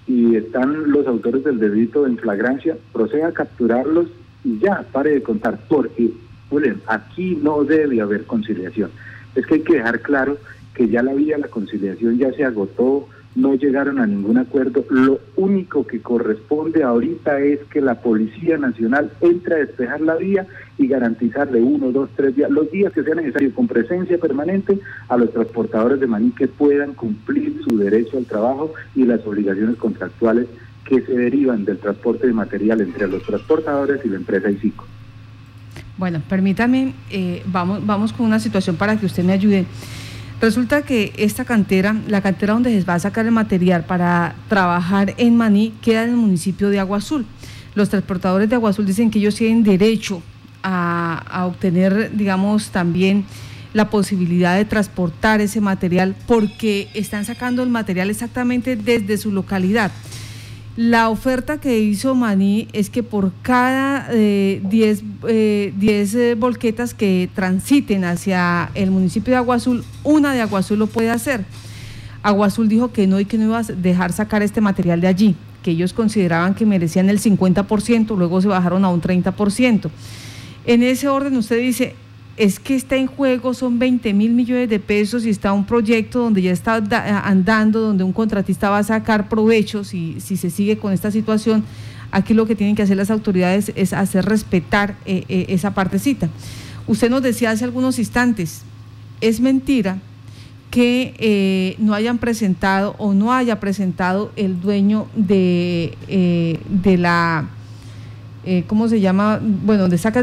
y 0.06 0.36
están 0.36 0.90
los 0.90 1.06
autores 1.06 1.44
del 1.44 1.58
delito 1.58 2.06
en 2.06 2.16
flagrancia, 2.16 2.76
proceda 2.92 3.28
a 3.28 3.32
capturarlos 3.32 4.06
y 4.42 4.58
ya, 4.58 4.84
pare 4.90 5.10
de 5.10 5.22
contar, 5.22 5.58
porque, 5.68 6.10
miren, 6.50 6.80
aquí 6.86 7.38
no 7.42 7.62
debe 7.62 8.00
haber 8.00 8.24
conciliación. 8.24 8.90
Es 9.34 9.46
que 9.46 9.56
hay 9.56 9.60
que 9.60 9.74
dejar 9.74 10.00
claro 10.00 10.38
que 10.78 10.88
ya 10.88 11.02
la 11.02 11.12
vía 11.12 11.36
la 11.36 11.48
conciliación 11.48 12.18
ya 12.18 12.32
se 12.32 12.44
agotó, 12.44 13.08
no 13.34 13.54
llegaron 13.56 13.98
a 13.98 14.06
ningún 14.06 14.38
acuerdo. 14.38 14.84
Lo 14.90 15.18
único 15.34 15.84
que 15.84 16.00
corresponde 16.00 16.84
ahorita 16.84 17.40
es 17.40 17.58
que 17.64 17.80
la 17.80 17.96
Policía 17.96 18.58
Nacional 18.58 19.10
entre 19.20 19.54
a 19.54 19.58
despejar 19.58 20.00
la 20.00 20.14
vía 20.14 20.46
y 20.78 20.86
garantizarle 20.86 21.60
uno, 21.60 21.90
dos, 21.90 22.10
tres 22.14 22.36
días, 22.36 22.48
los 22.48 22.70
días 22.70 22.92
que 22.92 23.02
sea 23.02 23.16
necesario, 23.16 23.52
con 23.52 23.66
presencia 23.66 24.18
permanente 24.18 24.78
a 25.08 25.16
los 25.16 25.32
transportadores 25.32 25.98
de 25.98 26.06
maní 26.06 26.30
que 26.30 26.46
puedan 26.46 26.94
cumplir 26.94 27.60
su 27.68 27.76
derecho 27.76 28.16
al 28.16 28.26
trabajo 28.26 28.72
y 28.94 29.04
las 29.04 29.26
obligaciones 29.26 29.76
contractuales 29.78 30.46
que 30.84 31.02
se 31.02 31.12
derivan 31.12 31.64
del 31.64 31.78
transporte 31.78 32.28
de 32.28 32.32
material 32.32 32.80
entre 32.82 33.08
los 33.08 33.24
transportadores 33.24 34.00
y 34.04 34.08
la 34.08 34.16
empresa 34.16 34.48
ICICO. 34.48 34.86
Bueno, 35.98 36.22
permítame, 36.28 36.94
eh, 37.10 37.42
vamos, 37.46 37.84
vamos 37.84 38.12
con 38.12 38.26
una 38.26 38.38
situación 38.38 38.76
para 38.76 38.96
que 38.96 39.06
usted 39.06 39.24
me 39.24 39.32
ayude. 39.32 39.66
Resulta 40.40 40.82
que 40.82 41.12
esta 41.16 41.44
cantera, 41.44 41.96
la 42.06 42.20
cantera 42.20 42.52
donde 42.52 42.78
se 42.78 42.84
va 42.84 42.94
a 42.94 42.98
sacar 43.00 43.26
el 43.26 43.32
material 43.32 43.84
para 43.84 44.36
trabajar 44.48 45.14
en 45.18 45.36
Maní, 45.36 45.74
queda 45.82 46.04
en 46.04 46.10
el 46.10 46.16
municipio 46.16 46.70
de 46.70 46.78
Agua 46.78 46.98
Azul. 46.98 47.26
Los 47.74 47.88
transportadores 47.88 48.48
de 48.48 48.54
Agua 48.54 48.70
Azul 48.70 48.86
dicen 48.86 49.10
que 49.10 49.18
ellos 49.18 49.34
tienen 49.34 49.64
derecho 49.64 50.22
a, 50.62 51.44
obtener, 51.46 52.12
digamos, 52.16 52.70
también 52.70 53.24
la 53.74 53.90
posibilidad 53.90 54.56
de 54.56 54.64
transportar 54.64 55.40
ese 55.40 55.60
material 55.60 56.14
porque 56.26 56.88
están 56.94 57.24
sacando 57.24 57.62
el 57.62 57.68
material 57.68 58.08
exactamente 58.08 58.76
desde 58.76 59.18
su 59.18 59.32
localidad. 59.32 59.90
La 60.78 61.08
oferta 61.08 61.58
que 61.58 61.80
hizo 61.80 62.14
Maní 62.14 62.68
es 62.72 62.88
que 62.88 63.02
por 63.02 63.32
cada 63.42 64.06
10 64.10 64.12
eh, 64.14 64.62
eh, 65.26 65.72
eh, 65.82 66.36
volquetas 66.38 66.94
que 66.94 67.28
transiten 67.34 68.04
hacia 68.04 68.70
el 68.76 68.92
municipio 68.92 69.32
de 69.32 69.38
Agua 69.38 69.56
Azul, 69.56 69.82
una 70.04 70.32
de 70.32 70.40
Agua 70.40 70.60
Azul 70.60 70.78
lo 70.78 70.86
puede 70.86 71.10
hacer. 71.10 71.44
Agua 72.22 72.46
Azul 72.46 72.68
dijo 72.68 72.92
que 72.92 73.08
no 73.08 73.18
y 73.18 73.24
que 73.24 73.38
no 73.38 73.46
iba 73.46 73.58
a 73.58 73.62
dejar 73.64 74.12
sacar 74.12 74.44
este 74.44 74.60
material 74.60 75.00
de 75.00 75.08
allí, 75.08 75.34
que 75.64 75.72
ellos 75.72 75.92
consideraban 75.92 76.54
que 76.54 76.64
merecían 76.64 77.08
el 77.08 77.18
50%, 77.18 78.16
luego 78.16 78.40
se 78.40 78.46
bajaron 78.46 78.84
a 78.84 78.88
un 78.90 79.02
30%. 79.02 79.90
En 80.64 80.84
ese 80.84 81.08
orden 81.08 81.36
usted 81.38 81.58
dice, 81.58 81.96
es 82.38 82.60
que 82.60 82.76
está 82.76 82.96
en 82.96 83.08
juego, 83.08 83.52
son 83.52 83.80
20 83.80 84.14
mil 84.14 84.32
millones 84.32 84.68
de 84.70 84.78
pesos 84.78 85.26
y 85.26 85.30
está 85.30 85.52
un 85.52 85.66
proyecto 85.66 86.20
donde 86.20 86.40
ya 86.40 86.52
está 86.52 86.76
andando, 87.24 87.80
donde 87.80 88.04
un 88.04 88.12
contratista 88.12 88.70
va 88.70 88.78
a 88.78 88.84
sacar 88.84 89.28
provechos 89.28 89.92
y 89.92 90.20
si 90.20 90.36
se 90.36 90.48
sigue 90.48 90.78
con 90.78 90.92
esta 90.92 91.10
situación, 91.10 91.64
aquí 92.12 92.34
lo 92.34 92.46
que 92.46 92.54
tienen 92.54 92.76
que 92.76 92.82
hacer 92.82 92.96
las 92.96 93.10
autoridades 93.10 93.72
es 93.74 93.92
hacer 93.92 94.24
respetar 94.24 94.96
eh, 95.04 95.24
eh, 95.28 95.46
esa 95.48 95.74
partecita. 95.74 96.28
Usted 96.86 97.10
nos 97.10 97.22
decía 97.22 97.50
hace 97.50 97.64
algunos 97.64 97.98
instantes, 97.98 98.62
es 99.20 99.40
mentira 99.40 99.98
que 100.70 101.14
eh, 101.18 101.74
no 101.78 101.92
hayan 101.92 102.18
presentado 102.18 102.94
o 102.98 103.14
no 103.14 103.32
haya 103.32 103.58
presentado 103.58 104.30
el 104.36 104.60
dueño 104.60 105.08
de, 105.16 105.94
de 106.68 106.98
la 106.98 107.48
eh, 108.44 108.64
¿cómo 108.66 108.88
se 108.88 109.00
llama? 109.00 109.40
Bueno, 109.42 109.82
donde 109.82 109.98
saca 109.98 110.22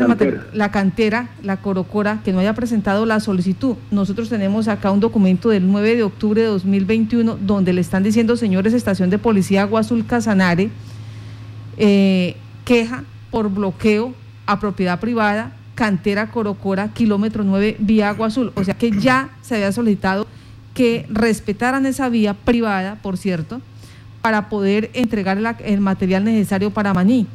la 0.54 0.72
cantera, 0.72 1.30
la 1.44 1.58
corocora, 1.58 2.22
que 2.24 2.32
no 2.32 2.40
haya 2.40 2.54
presentado 2.54 3.06
la 3.06 3.20
solicitud. 3.20 3.76
Nosotros 3.92 4.30
tenemos 4.30 4.68
acá 4.68 4.92
un 4.92 5.00
documento 5.00 5.50
del 5.50 5.70
9 5.70 5.98
de 5.98 6.04
octubre 6.04 6.42
de 6.42 6.48
2021 6.48 7.38
donde 7.42 7.74
le 7.74 7.82
están 7.82 8.04
diciendo, 8.04 8.38
señores, 8.38 8.74
estación 8.74 9.10
de 9.10 9.18
policía 9.18 9.64
Agua 9.64 9.82
Azul 9.82 10.06
Casanare, 10.06 10.70
eh, 11.78 12.38
queja 12.64 13.04
por 13.32 13.50
bloqueo 13.50 14.14
a 14.46 14.60
propiedad 14.60 15.00
privada, 15.00 15.52
cantera 15.76 16.32
Corocora, 16.32 16.94
kilómetro 16.94 17.44
9, 17.44 17.76
vía 17.80 18.10
Agua 18.10 18.28
Azul. 18.28 18.54
O 18.56 18.64
sea 18.64 18.76
que 18.76 18.92
ya 18.92 19.30
se 19.42 19.56
había 19.56 19.72
solicitado 19.74 20.26
que 20.74 21.06
respetaran 21.10 21.86
esa 21.86 22.08
vía 22.10 22.34
privada, 22.34 22.96
por 23.02 23.18
cierto, 23.18 23.62
para 24.22 24.50
poder 24.50 24.90
entregar 24.94 25.38
el 25.64 25.82
material 25.82 26.24
necesario 26.24 26.72
para 26.72 26.94
Maní. 26.94 27.28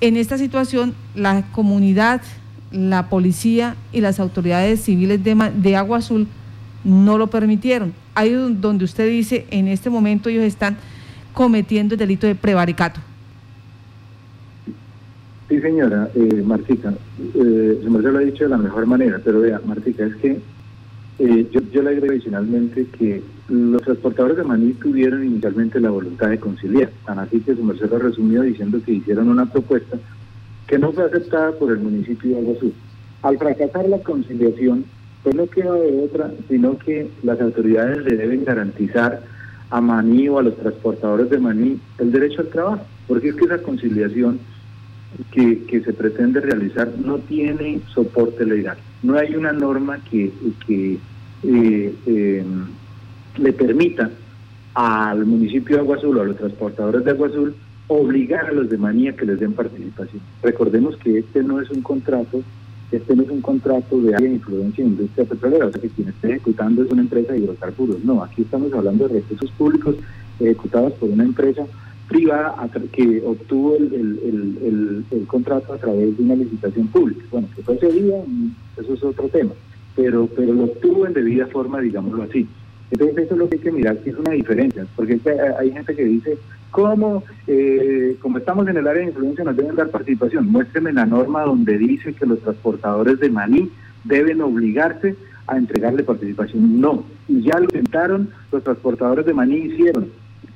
En 0.00 0.16
esta 0.16 0.36
situación, 0.36 0.94
la 1.14 1.44
comunidad, 1.52 2.20
la 2.70 3.08
policía 3.08 3.76
y 3.92 4.00
las 4.00 4.20
autoridades 4.20 4.80
civiles 4.80 5.24
de, 5.24 5.34
de 5.56 5.76
Agua 5.76 5.98
Azul 5.98 6.28
no 6.84 7.16
lo 7.18 7.28
permitieron. 7.28 7.94
Ahí 8.14 8.32
donde 8.32 8.84
usted 8.84 9.08
dice, 9.08 9.46
en 9.50 9.68
este 9.68 9.90
momento 9.90 10.28
ellos 10.28 10.44
están 10.44 10.76
cometiendo 11.32 11.94
el 11.94 11.98
delito 11.98 12.26
de 12.26 12.34
prevaricato. 12.34 13.00
Sí, 15.48 15.60
señora 15.60 16.10
eh, 16.14 16.42
Martica, 16.44 16.92
eh, 17.34 17.80
me 17.88 18.00
lo 18.00 18.18
ha 18.18 18.20
dicho 18.20 18.44
de 18.44 18.50
la 18.50 18.58
mejor 18.58 18.86
manera, 18.86 19.20
pero 19.24 19.40
vea, 19.40 19.60
Martica, 19.64 20.04
es 20.04 20.16
que 20.16 20.40
eh, 21.20 21.48
yo, 21.52 21.60
yo 21.72 21.82
le 21.82 21.90
agrego 21.90 22.10
adicionalmente 22.10 22.86
que 22.98 23.22
los 23.48 23.82
transportadores 23.82 24.36
de 24.36 24.44
maní 24.44 24.72
tuvieron 24.74 25.24
inicialmente 25.24 25.80
la 25.80 25.90
voluntad 25.90 26.30
de 26.30 26.40
conciliar, 26.40 26.90
tan 27.04 27.18
así 27.18 27.40
que 27.40 27.54
su 27.54 27.62
merced 27.62 27.90
lo 27.90 27.98
resumió 27.98 28.42
diciendo 28.42 28.80
que 28.84 28.92
hicieron 28.92 29.28
una 29.28 29.46
propuesta 29.46 29.98
que 30.66 30.78
no 30.78 30.92
fue 30.92 31.04
aceptada 31.04 31.52
por 31.52 31.70
el 31.70 31.78
municipio 31.78 32.30
de 32.30 32.38
Agua 32.38 32.54
Al 33.22 33.38
fracasar 33.38 33.88
la 33.88 33.98
conciliación, 33.98 34.84
pues 35.22 35.34
no 35.34 35.46
queda 35.46 35.72
de 35.74 36.04
otra, 36.04 36.32
sino 36.48 36.76
que 36.78 37.08
las 37.22 37.40
autoridades 37.40 38.04
le 38.04 38.16
deben 38.16 38.44
garantizar 38.44 39.22
a 39.70 39.80
Maní 39.80 40.28
o 40.28 40.38
a 40.38 40.42
los 40.42 40.56
transportadores 40.56 41.30
de 41.30 41.38
Maní 41.38 41.80
el 41.98 42.12
derecho 42.12 42.40
al 42.40 42.48
trabajo, 42.48 42.84
porque 43.06 43.28
es 43.28 43.36
que 43.36 43.44
esa 43.44 43.62
conciliación 43.62 44.40
que, 45.30 45.82
se 45.84 45.92
pretende 45.92 46.40
realizar 46.40 46.90
no 46.98 47.18
tiene 47.18 47.80
soporte 47.94 48.44
legal. 48.44 48.76
No 49.02 49.16
hay 49.16 49.34
una 49.36 49.52
norma 49.52 49.98
que, 50.10 50.32
que 50.66 50.98
eh, 51.44 51.94
em, 52.06 52.66
le 53.38 53.52
permita 53.52 54.10
al 54.74 55.24
municipio 55.24 55.76
de 55.76 55.82
Agua 55.82 55.96
Azul 55.96 56.18
o 56.18 56.22
a 56.22 56.24
los 56.24 56.36
transportadores 56.36 57.04
de 57.04 57.10
Agua 57.10 57.28
Azul 57.28 57.54
obligar 57.88 58.46
a 58.46 58.52
los 58.52 58.68
de 58.68 58.78
Manía 58.78 59.14
que 59.14 59.24
les 59.24 59.38
den 59.38 59.52
participación. 59.52 60.20
Recordemos 60.42 60.96
que 60.96 61.18
este 61.18 61.42
no 61.42 61.60
es 61.60 61.70
un 61.70 61.82
contrato, 61.82 62.42
este 62.90 63.14
no 63.14 63.22
es 63.22 63.30
un 63.30 63.40
contrato 63.40 64.00
de 64.00 64.12
de 64.12 64.28
influencia 64.28 64.84
en 64.84 64.90
industria 64.90 65.24
petrolera, 65.24 65.66
o 65.66 65.72
sea 65.72 65.80
que 65.80 65.88
quien 65.88 66.08
esté 66.08 66.30
ejecutando 66.30 66.82
es 66.82 66.90
una 66.90 67.02
empresa 67.02 67.32
de 67.32 67.40
hidrocarburos. 67.40 68.04
No, 68.04 68.22
aquí 68.22 68.42
estamos 68.42 68.72
hablando 68.72 69.08
de 69.08 69.14
recursos 69.14 69.50
públicos 69.52 69.96
ejecutados 70.40 70.92
por 70.94 71.08
una 71.08 71.24
empresa 71.24 71.64
privada 72.08 72.54
que 72.92 73.22
obtuvo 73.24 73.76
el, 73.76 75.04
contrato 75.26 75.72
a 75.72 75.78
través 75.78 76.16
de 76.16 76.22
una 76.22 76.36
licitación 76.36 76.86
pública. 76.88 77.24
Bueno, 77.30 77.48
que 77.54 77.62
fue 77.62 77.74
eso 77.76 78.94
es 78.94 79.02
otro 79.02 79.28
tema, 79.28 79.52
pero, 79.94 80.28
pero 80.36 80.52
lo 80.52 80.64
obtuvo 80.64 81.06
en 81.06 81.14
debida 81.14 81.46
forma, 81.46 81.80
digámoslo 81.80 82.24
así. 82.24 82.46
Entonces 82.90 83.18
eso 83.24 83.34
es 83.34 83.38
lo 83.38 83.48
que 83.48 83.56
hay 83.56 83.62
que 83.62 83.72
mirar, 83.72 83.98
que 83.98 84.10
es 84.10 84.16
una 84.16 84.32
diferencia, 84.32 84.86
porque 84.94 85.18
hay 85.58 85.72
gente 85.72 85.94
que 85.94 86.04
dice, 86.04 86.38
¿cómo, 86.70 87.24
eh, 87.46 88.16
como 88.20 88.38
estamos 88.38 88.68
en 88.68 88.76
el 88.76 88.86
área 88.86 89.02
de 89.02 89.08
influencia, 89.08 89.44
nos 89.44 89.56
deben 89.56 89.74
dar 89.74 89.88
participación? 89.88 90.50
Muéstreme 90.50 90.92
la 90.92 91.04
norma 91.04 91.42
donde 91.42 91.78
dice 91.78 92.12
que 92.14 92.26
los 92.26 92.40
transportadores 92.40 93.18
de 93.18 93.30
maní 93.30 93.70
deben 94.04 94.40
obligarse 94.40 95.16
a 95.48 95.56
entregarle 95.56 96.04
participación. 96.04 96.80
No, 96.80 97.04
y 97.28 97.42
ya 97.42 97.58
lo 97.58 97.64
intentaron, 97.64 98.30
los 98.52 98.62
transportadores 98.62 99.26
de 99.26 99.34
maní 99.34 99.56
hicieron, 99.56 100.08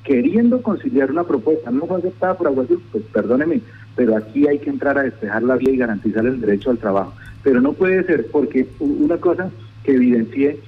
queriendo 0.03 0.61
conciliar 0.61 1.11
una 1.11 1.23
propuesta, 1.23 1.69
no 1.69 1.85
fue 1.85 1.97
aceptada 1.97 2.37
por 2.37 2.47
Azul, 2.47 2.81
pues 2.91 3.03
perdóneme, 3.11 3.61
pero 3.95 4.15
aquí 4.15 4.47
hay 4.47 4.59
que 4.59 4.69
entrar 4.69 4.97
a 4.97 5.03
despejar 5.03 5.43
la 5.43 5.57
vía 5.57 5.71
y 5.71 5.77
garantizar 5.77 6.25
el 6.25 6.39
derecho 6.39 6.71
al 6.71 6.77
trabajo. 6.77 7.13
Pero 7.43 7.59
no 7.61 7.73
puede 7.73 8.03
ser, 8.03 8.27
porque 8.31 8.67
una 8.79 9.17
cosa 9.17 9.49
que 9.83 9.95
evidencié 9.95 10.59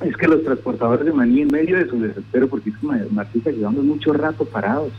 es 0.00 0.16
que 0.16 0.28
los 0.28 0.42
transportadores 0.42 1.04
de 1.04 1.12
maní 1.12 1.42
en 1.42 1.48
medio 1.48 1.76
de 1.76 1.88
su 1.88 2.00
desespero, 2.00 2.48
porque 2.48 2.70
es 2.70 2.76
como 2.78 2.94
Martita, 3.10 3.50
llevamos 3.50 3.84
mucho 3.84 4.12
rato 4.12 4.44
parados. 4.44 4.92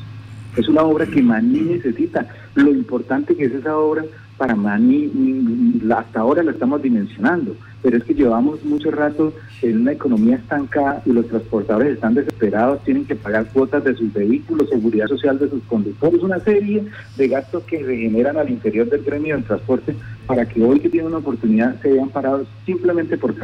Es 0.55 0.67
una 0.67 0.83
obra 0.83 1.05
que 1.05 1.23
Maní 1.23 1.61
necesita. 1.61 2.27
Lo 2.55 2.71
importante 2.71 3.35
que 3.35 3.45
es 3.45 3.53
esa 3.53 3.77
obra 3.77 4.03
para 4.37 4.55
Maní, 4.55 5.79
hasta 5.95 6.19
ahora 6.19 6.43
la 6.43 6.51
estamos 6.51 6.81
dimensionando 6.81 7.55
pero 7.81 7.97
es 7.97 8.03
que 8.03 8.13
llevamos 8.13 8.63
mucho 8.63 8.91
rato 8.91 9.33
en 9.61 9.81
una 9.81 9.93
economía 9.93 10.35
estancada 10.35 11.01
y 11.05 11.11
los 11.11 11.27
transportadores 11.27 11.93
están 11.93 12.13
desesperados, 12.13 12.83
tienen 12.83 13.05
que 13.05 13.15
pagar 13.15 13.47
cuotas 13.47 13.83
de 13.83 13.95
sus 13.95 14.11
vehículos, 14.13 14.69
seguridad 14.69 15.07
social 15.07 15.39
de 15.39 15.49
sus 15.49 15.63
conductores, 15.63 16.21
una 16.21 16.39
serie 16.39 16.83
de 17.17 17.27
gastos 17.27 17.63
que 17.63 17.83
se 17.83 17.97
generan 17.97 18.37
al 18.37 18.49
interior 18.49 18.89
del 18.89 19.03
gremio 19.03 19.35
del 19.35 19.45
transporte 19.45 19.95
para 20.27 20.45
que 20.45 20.63
hoy 20.63 20.79
que 20.79 20.89
tienen 20.89 21.07
una 21.07 21.17
oportunidad 21.17 21.79
se 21.81 21.91
vean 21.91 22.09
parados 22.09 22.47
simplemente 22.65 23.17
por, 23.17 23.35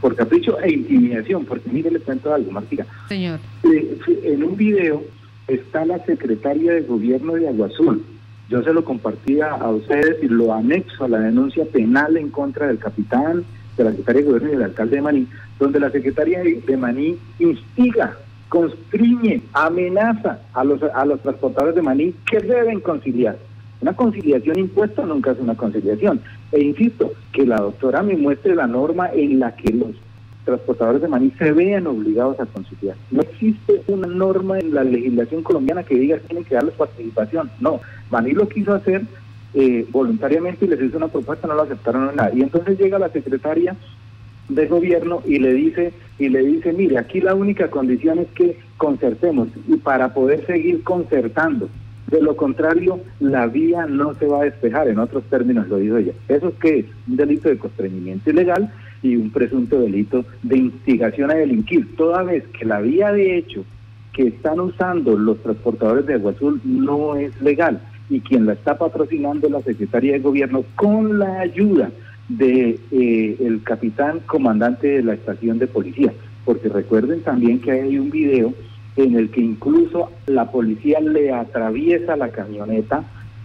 por 0.00 0.16
capricho 0.16 0.58
e 0.60 0.72
intimidación, 0.72 1.44
porque 1.44 1.70
mire, 1.70 1.90
le 1.90 2.00
cuento 2.00 2.32
algo, 2.32 2.50
Martina. 2.50 2.86
Señor. 3.08 3.38
Eh, 3.64 3.98
en 4.24 4.42
un 4.42 4.56
video 4.56 5.02
está 5.46 5.84
la 5.84 6.04
secretaria 6.04 6.72
de 6.72 6.82
gobierno 6.82 7.34
de 7.34 7.48
Agua 7.48 7.66
Azul. 7.66 8.04
Yo 8.48 8.62
se 8.62 8.72
lo 8.72 8.84
compartía 8.84 9.50
a 9.50 9.70
ustedes 9.70 10.22
y 10.22 10.28
lo 10.28 10.52
anexo 10.52 11.04
a 11.04 11.08
la 11.08 11.18
denuncia 11.18 11.64
penal 11.64 12.16
en 12.16 12.30
contra 12.30 12.66
del 12.66 12.78
capitán 12.78 13.44
de 13.76 13.84
la 13.84 13.90
Secretaría 13.90 14.22
de 14.22 14.26
Gobierno 14.26 14.48
y 14.48 14.52
del 14.52 14.62
alcalde 14.62 14.96
de 14.96 15.02
Maní, 15.02 15.28
donde 15.58 15.80
la 15.80 15.90
Secretaría 15.90 16.42
de 16.42 16.76
Maní 16.76 17.18
instiga, 17.38 18.16
constriñe, 18.48 19.42
amenaza 19.52 20.38
a 20.52 20.64
los, 20.64 20.82
a 20.82 21.04
los 21.04 21.20
transportadores 21.20 21.74
de 21.74 21.82
Maní 21.82 22.14
que 22.30 22.40
deben 22.40 22.80
conciliar. 22.80 23.36
Una 23.80 23.92
conciliación 23.92 24.58
impuesta 24.58 25.04
nunca 25.04 25.32
es 25.32 25.38
una 25.40 25.56
conciliación. 25.56 26.20
E 26.52 26.60
insisto, 26.60 27.12
que 27.32 27.44
la 27.44 27.56
doctora 27.56 28.02
me 28.02 28.16
muestre 28.16 28.54
la 28.54 28.66
norma 28.66 29.10
en 29.12 29.40
la 29.40 29.54
que 29.54 29.72
los 29.72 29.90
transportadores 30.44 31.02
de 31.02 31.08
maní 31.08 31.30
se 31.38 31.52
vean 31.52 31.86
obligados 31.86 32.38
a 32.40 32.46
conciliar. 32.46 32.96
No 33.10 33.22
existe 33.22 33.82
una 33.88 34.06
norma 34.06 34.58
en 34.58 34.74
la 34.74 34.84
legislación 34.84 35.42
colombiana 35.42 35.82
que 35.82 35.98
diga 35.98 36.18
que 36.18 36.28
tienen 36.28 36.44
que 36.44 36.54
darles 36.54 36.74
participación. 36.74 37.50
No, 37.60 37.80
Maní 38.10 38.32
lo 38.32 38.48
quiso 38.48 38.74
hacer 38.74 39.02
eh, 39.54 39.86
voluntariamente 39.90 40.64
y 40.64 40.68
les 40.68 40.82
hizo 40.82 40.96
una 40.96 41.08
propuesta, 41.08 41.46
no 41.46 41.54
lo 41.54 41.62
aceptaron 41.62 42.14
nada. 42.16 42.30
Y 42.34 42.42
entonces 42.42 42.78
llega 42.78 42.98
la 42.98 43.08
secretaria 43.10 43.76
de 44.48 44.66
gobierno 44.66 45.22
y 45.26 45.38
le 45.38 45.52
dice 45.54 45.92
y 46.18 46.28
le 46.28 46.42
dice 46.42 46.72
mire 46.72 46.98
aquí 46.98 47.20
la 47.20 47.34
única 47.34 47.70
condición 47.70 48.18
es 48.18 48.28
que 48.28 48.58
concertemos 48.76 49.48
y 49.66 49.76
para 49.76 50.12
poder 50.12 50.44
seguir 50.46 50.82
concertando. 50.82 51.68
De 52.10 52.20
lo 52.20 52.36
contrario 52.36 53.00
la 53.20 53.46
vía 53.46 53.86
no 53.86 54.14
se 54.14 54.26
va 54.26 54.42
a 54.42 54.44
despejar 54.44 54.88
en 54.88 54.98
otros 54.98 55.24
términos 55.24 55.68
lo 55.68 55.78
dijo 55.78 55.96
ella. 55.96 56.12
Eso 56.28 56.48
es 56.48 56.54
que 56.56 56.78
es 56.80 56.86
un 57.08 57.16
delito 57.16 57.48
de 57.48 57.58
constreñimiento 57.58 58.30
ilegal 58.30 58.72
y 59.02 59.16
un 59.16 59.30
presunto 59.30 59.80
delito 59.80 60.24
de 60.42 60.58
instigación 60.58 61.30
a 61.30 61.34
delinquir. 61.34 61.96
Toda 61.96 62.22
vez 62.22 62.44
que 62.48 62.64
la 62.64 62.80
vía 62.80 63.12
de 63.12 63.38
hecho 63.38 63.64
que 64.12 64.28
están 64.28 64.60
usando 64.60 65.16
los 65.16 65.42
transportadores 65.42 66.06
de 66.06 66.14
agua 66.14 66.32
azul 66.32 66.60
no 66.64 67.16
es 67.16 67.40
legal 67.40 67.80
y 68.10 68.20
quien 68.20 68.46
la 68.46 68.52
está 68.52 68.76
patrocinando 68.76 69.46
es 69.46 69.52
la 69.52 69.62
Secretaría 69.62 70.12
de 70.12 70.20
Gobierno 70.20 70.64
con 70.76 71.18
la 71.18 71.40
ayuda 71.40 71.90
de 72.28 72.78
eh, 72.90 73.36
el 73.40 73.62
capitán 73.62 74.20
comandante 74.20 74.88
de 74.88 75.02
la 75.02 75.14
estación 75.14 75.58
de 75.58 75.66
policía, 75.66 76.12
porque 76.44 76.68
recuerden 76.68 77.22
también 77.22 77.60
que 77.60 77.72
hay 77.72 77.98
un 77.98 78.10
video 78.10 78.52
en 78.96 79.16
el 79.16 79.30
que 79.30 79.40
incluso 79.40 80.10
la 80.26 80.50
policía 80.50 81.00
le 81.00 81.32
atraviesa 81.32 82.16
la 82.16 82.30
camioneta 82.30 83.04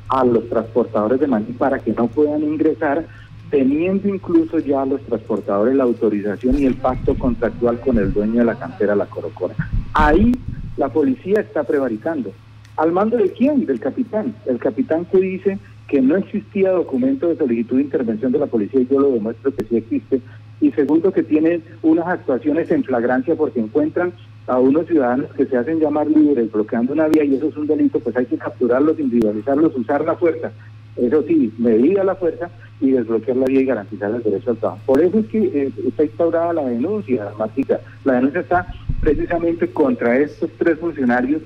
a 0.09 0.23
los 0.23 0.47
transportadores 0.49 1.19
de 1.19 1.27
maní 1.27 1.53
para 1.53 1.79
que 1.79 1.93
no 1.93 2.07
puedan 2.07 2.43
ingresar, 2.43 3.05
teniendo 3.49 4.07
incluso 4.07 4.59
ya 4.59 4.85
los 4.85 5.01
transportadores 5.01 5.75
la 5.75 5.83
autorización 5.83 6.59
y 6.59 6.65
el 6.65 6.75
pacto 6.75 7.15
contractual 7.15 7.79
con 7.79 7.97
el 7.97 8.13
dueño 8.13 8.39
de 8.39 8.45
la 8.45 8.55
cantera 8.55 8.95
La 8.95 9.05
Corocora. 9.05 9.55
Ahí 9.93 10.31
la 10.77 10.89
policía 10.89 11.41
está 11.41 11.63
prevaricando. 11.63 12.31
¿Al 12.79 12.93
mando 12.93 13.17
de 13.17 13.29
quién? 13.33 13.65
Del 13.65 13.81
capitán. 13.81 14.33
El 14.45 14.57
capitán 14.57 15.03
que 15.03 15.19
dice 15.19 15.59
que 15.89 16.01
no 16.01 16.15
existía 16.15 16.71
documento 16.71 17.27
de 17.27 17.35
solicitud 17.35 17.75
de 17.75 17.83
intervención 17.83 18.31
de 18.31 18.39
la 18.39 18.45
policía 18.45 18.79
y 18.79 18.87
yo 18.87 19.01
lo 19.01 19.11
demuestro 19.11 19.53
que 19.53 19.65
sí 19.65 19.75
existe. 19.75 20.21
Y 20.61 20.71
segundo, 20.71 21.11
que 21.11 21.23
tienen 21.23 21.61
unas 21.81 22.07
actuaciones 22.07 22.71
en 22.71 22.85
flagrancia 22.85 23.35
porque 23.35 23.59
encuentran 23.59 24.13
a 24.47 24.59
unos 24.59 24.87
ciudadanos 24.87 25.29
que 25.33 25.45
se 25.45 25.57
hacen 25.57 25.81
llamar 25.81 26.07
líderes 26.07 26.53
bloqueando 26.53 26.93
una 26.93 27.09
vía 27.09 27.25
y 27.25 27.35
eso 27.35 27.49
es 27.49 27.57
un 27.57 27.67
delito, 27.67 27.99
pues 27.99 28.15
hay 28.15 28.27
que 28.27 28.37
capturarlos, 28.37 28.97
individualizarlos, 28.97 29.75
usar 29.75 30.05
la 30.05 30.15
fuerza. 30.15 30.53
Eso 30.95 31.21
sí, 31.23 31.53
medir 31.57 32.01
la 32.01 32.15
fuerza 32.15 32.49
y 32.79 32.91
desbloquear 32.91 33.35
la 33.35 33.45
vía 33.45 33.61
y 33.61 33.65
garantizar 33.65 34.15
el 34.15 34.23
derecho 34.23 34.51
al 34.51 34.57
trabajo. 34.57 34.81
Por 34.85 35.01
eso 35.01 35.19
es 35.19 35.25
que 35.27 35.39
eh, 35.39 35.71
está 35.85 36.03
instaurada 36.03 36.53
la 36.53 36.65
denuncia, 36.65 37.27
Martica. 37.37 37.81
La 38.05 38.13
denuncia 38.13 38.39
está 38.39 38.67
precisamente 39.01 39.67
contra 39.67 40.17
estos 40.17 40.49
tres 40.57 40.79
funcionarios 40.79 41.41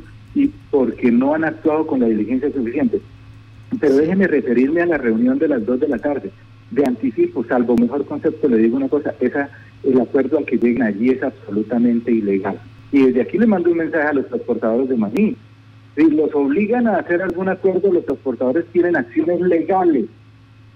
porque 0.74 1.12
no 1.12 1.36
han 1.36 1.44
actuado 1.44 1.86
con 1.86 2.00
la 2.00 2.08
diligencia 2.08 2.52
suficiente. 2.52 3.00
Pero 3.80 3.96
déjeme 3.96 4.26
referirme 4.26 4.82
a 4.82 4.88
la 4.88 4.98
reunión 4.98 5.38
de 5.38 5.48
las 5.48 5.64
dos 5.64 5.80
de 5.80 5.88
la 5.88 6.00
tarde. 6.00 6.32
De 6.72 6.84
anticipo, 6.84 7.44
salvo 7.44 7.78
mejor 7.78 8.04
concepto, 8.06 8.50
le 8.50 8.58
digo 8.58 8.78
una 8.78 8.90
cosa, 8.90 9.14
esa, 9.20 9.52
el 9.84 10.02
acuerdo 10.02 10.40
al 10.40 10.46
que 10.46 10.58
lleguen 10.58 10.82
allí 10.82 11.12
es 11.12 11.22
absolutamente 11.22 12.12
ilegal. 12.12 12.60
Y 12.92 13.04
desde 13.04 13.22
aquí 13.22 13.38
le 13.38 13.46
mando 13.46 13.70
un 13.70 13.78
mensaje 13.78 14.08
a 14.08 14.14
los 14.14 14.28
transportadores 14.28 14.90
de 14.90 14.98
Maní. 14.98 15.38
Si 15.96 16.10
los 16.10 16.34
obligan 16.34 16.88
a 16.88 16.98
hacer 16.98 17.22
algún 17.22 17.50
acuerdo, 17.50 17.94
los 17.94 18.06
transportadores 18.06 18.66
tienen 18.72 18.96
acciones 18.96 19.42
legales 19.42 20.06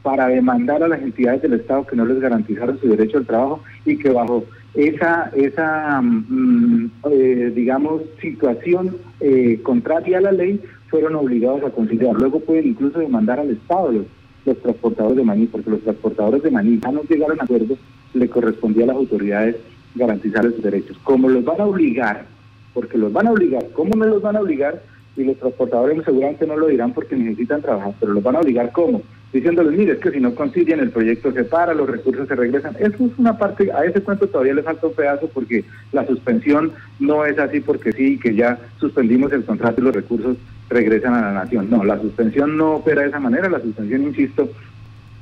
para 0.07 0.29
demandar 0.29 0.81
a 0.81 0.87
las 0.87 1.01
entidades 1.01 1.41
del 1.41 1.55
Estado 1.55 1.85
que 1.85 1.97
no 1.97 2.05
les 2.05 2.21
garantizaron 2.21 2.79
su 2.79 2.87
derecho 2.87 3.17
al 3.17 3.25
trabajo 3.25 3.59
y 3.85 3.97
que 3.97 4.09
bajo 4.09 4.45
esa, 4.73 5.29
esa 5.35 6.01
mm, 6.01 6.91
eh, 7.11 7.51
digamos, 7.53 8.03
situación 8.21 8.95
eh, 9.19 9.59
contraria 9.63 10.19
a 10.19 10.21
la 10.21 10.31
ley 10.31 10.61
fueron 10.89 11.15
obligados 11.15 11.61
a 11.65 11.71
conciliar. 11.71 12.15
Luego 12.15 12.39
pueden 12.39 12.67
incluso 12.67 12.99
demandar 12.99 13.41
al 13.41 13.49
Estado 13.49 13.91
los, 13.91 14.05
los 14.45 14.57
transportadores 14.61 15.17
de 15.17 15.23
maní, 15.25 15.45
porque 15.47 15.71
los 15.71 15.81
transportadores 15.81 16.41
de 16.41 16.51
maní 16.51 16.79
ya 16.79 16.89
no 16.93 17.01
llegaron 17.03 17.41
a 17.41 17.43
acuerdos, 17.43 17.77
le 18.13 18.29
correspondía 18.29 18.85
a 18.85 18.87
las 18.87 18.95
autoridades 18.95 19.57
garantizar 19.93 20.45
sus 20.45 20.63
derechos. 20.63 20.97
Como 21.03 21.27
los 21.27 21.43
van 21.43 21.59
a 21.59 21.65
obligar, 21.65 22.23
porque 22.73 22.97
los 22.97 23.11
van 23.11 23.27
a 23.27 23.31
obligar, 23.31 23.67
¿cómo 23.73 23.93
me 23.97 24.07
los 24.07 24.21
van 24.21 24.37
a 24.37 24.39
obligar? 24.39 24.81
Y 25.17 25.25
los 25.25 25.35
transportadores 25.35 26.01
seguramente 26.05 26.47
no 26.47 26.55
lo 26.55 26.67
dirán 26.67 26.93
porque 26.93 27.17
necesitan 27.17 27.61
trabajar, 27.61 27.93
pero 27.99 28.13
los 28.13 28.23
van 28.23 28.37
a 28.37 28.39
obligar 28.39 28.71
¿cómo? 28.71 29.01
Diciéndoles, 29.33 29.77
mire, 29.77 29.93
es 29.93 29.99
que 29.99 30.11
si 30.11 30.21
no 30.21 30.33
consiguen 30.33 30.79
el 30.79 30.89
proyecto 30.89 31.33
se 31.33 31.43
para, 31.43 31.73
los 31.73 31.89
recursos 31.89 32.27
se 32.27 32.35
regresan. 32.35 32.75
Eso 32.79 33.05
es 33.05 33.11
una 33.17 33.37
parte, 33.37 33.69
a 33.73 33.83
ese 33.83 34.01
cuento 34.01 34.27
todavía 34.27 34.53
le 34.53 34.63
falta 34.63 34.87
un 34.87 34.93
pedazo 34.93 35.29
porque 35.33 35.65
la 35.91 36.07
suspensión 36.07 36.71
no 36.99 37.25
es 37.25 37.37
así 37.37 37.59
porque 37.59 37.91
sí, 37.91 38.17
que 38.17 38.35
ya 38.35 38.57
suspendimos 38.79 39.33
el 39.33 39.43
contrato 39.43 39.81
y 39.81 39.83
los 39.83 39.95
recursos 39.95 40.37
regresan 40.69 41.13
a 41.13 41.21
la 41.21 41.33
nación. 41.33 41.69
No, 41.69 41.83
la 41.83 41.99
suspensión 41.99 42.55
no 42.55 42.75
opera 42.75 43.01
de 43.01 43.09
esa 43.09 43.19
manera, 43.19 43.49
la 43.49 43.59
suspensión, 43.59 44.03
insisto, 44.03 44.49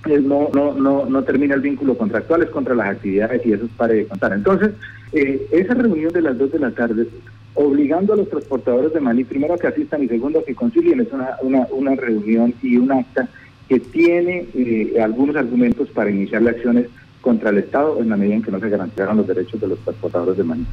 no, 0.06 0.50
no, 0.54 0.76
no, 0.76 1.06
no 1.08 1.24
termina 1.24 1.56
el 1.56 1.62
vínculo 1.62 1.98
contractual, 1.98 2.44
es 2.44 2.50
contra 2.50 2.76
las 2.76 2.90
actividades 2.90 3.44
y 3.44 3.54
eso 3.54 3.66
es 3.66 3.72
para 3.72 3.94
de 3.94 4.06
contar. 4.06 4.34
Entonces, 4.34 4.72
eh, 5.14 5.48
esa 5.52 5.74
reunión 5.74 6.14
de 6.14 6.22
las 6.22 6.38
dos 6.38 6.52
de 6.52 6.60
la 6.60 6.70
tarde, 6.70 7.08
obligando 7.56 8.14
a 8.14 8.18
los 8.18 8.30
transportadores 8.30 8.94
de 8.94 9.00
maní, 9.00 9.24
primero 9.24 9.58
que 9.58 9.68
asistan 9.68 10.04
y 10.04 10.08
segundo 10.08 10.44
que 10.46 10.54
concilien, 10.54 11.00
es 11.00 11.12
una, 11.12 11.30
una, 11.42 11.68
una 11.72 11.96
reunión 11.96 12.54
y 12.62 12.78
un 12.78 12.92
acta 12.92 13.28
que 13.68 13.80
tiene 13.80 14.46
eh, 14.54 14.94
algunos 15.02 15.36
argumentos 15.36 15.90
para 15.90 16.12
iniciar 16.12 16.48
acciones 16.48 16.88
contra 17.22 17.50
el 17.50 17.58
Estado 17.58 18.00
en 18.00 18.10
la 18.10 18.18
medida 18.18 18.36
en 18.36 18.44
que 18.44 18.52
no 18.52 18.60
se 18.60 18.70
garantizaron 18.70 19.18
los 19.18 19.28
derechos 19.28 19.60
de 19.60 19.68
los 19.68 19.80
transportadores 19.80 20.38
de 20.38 20.44
maní. 20.44 20.66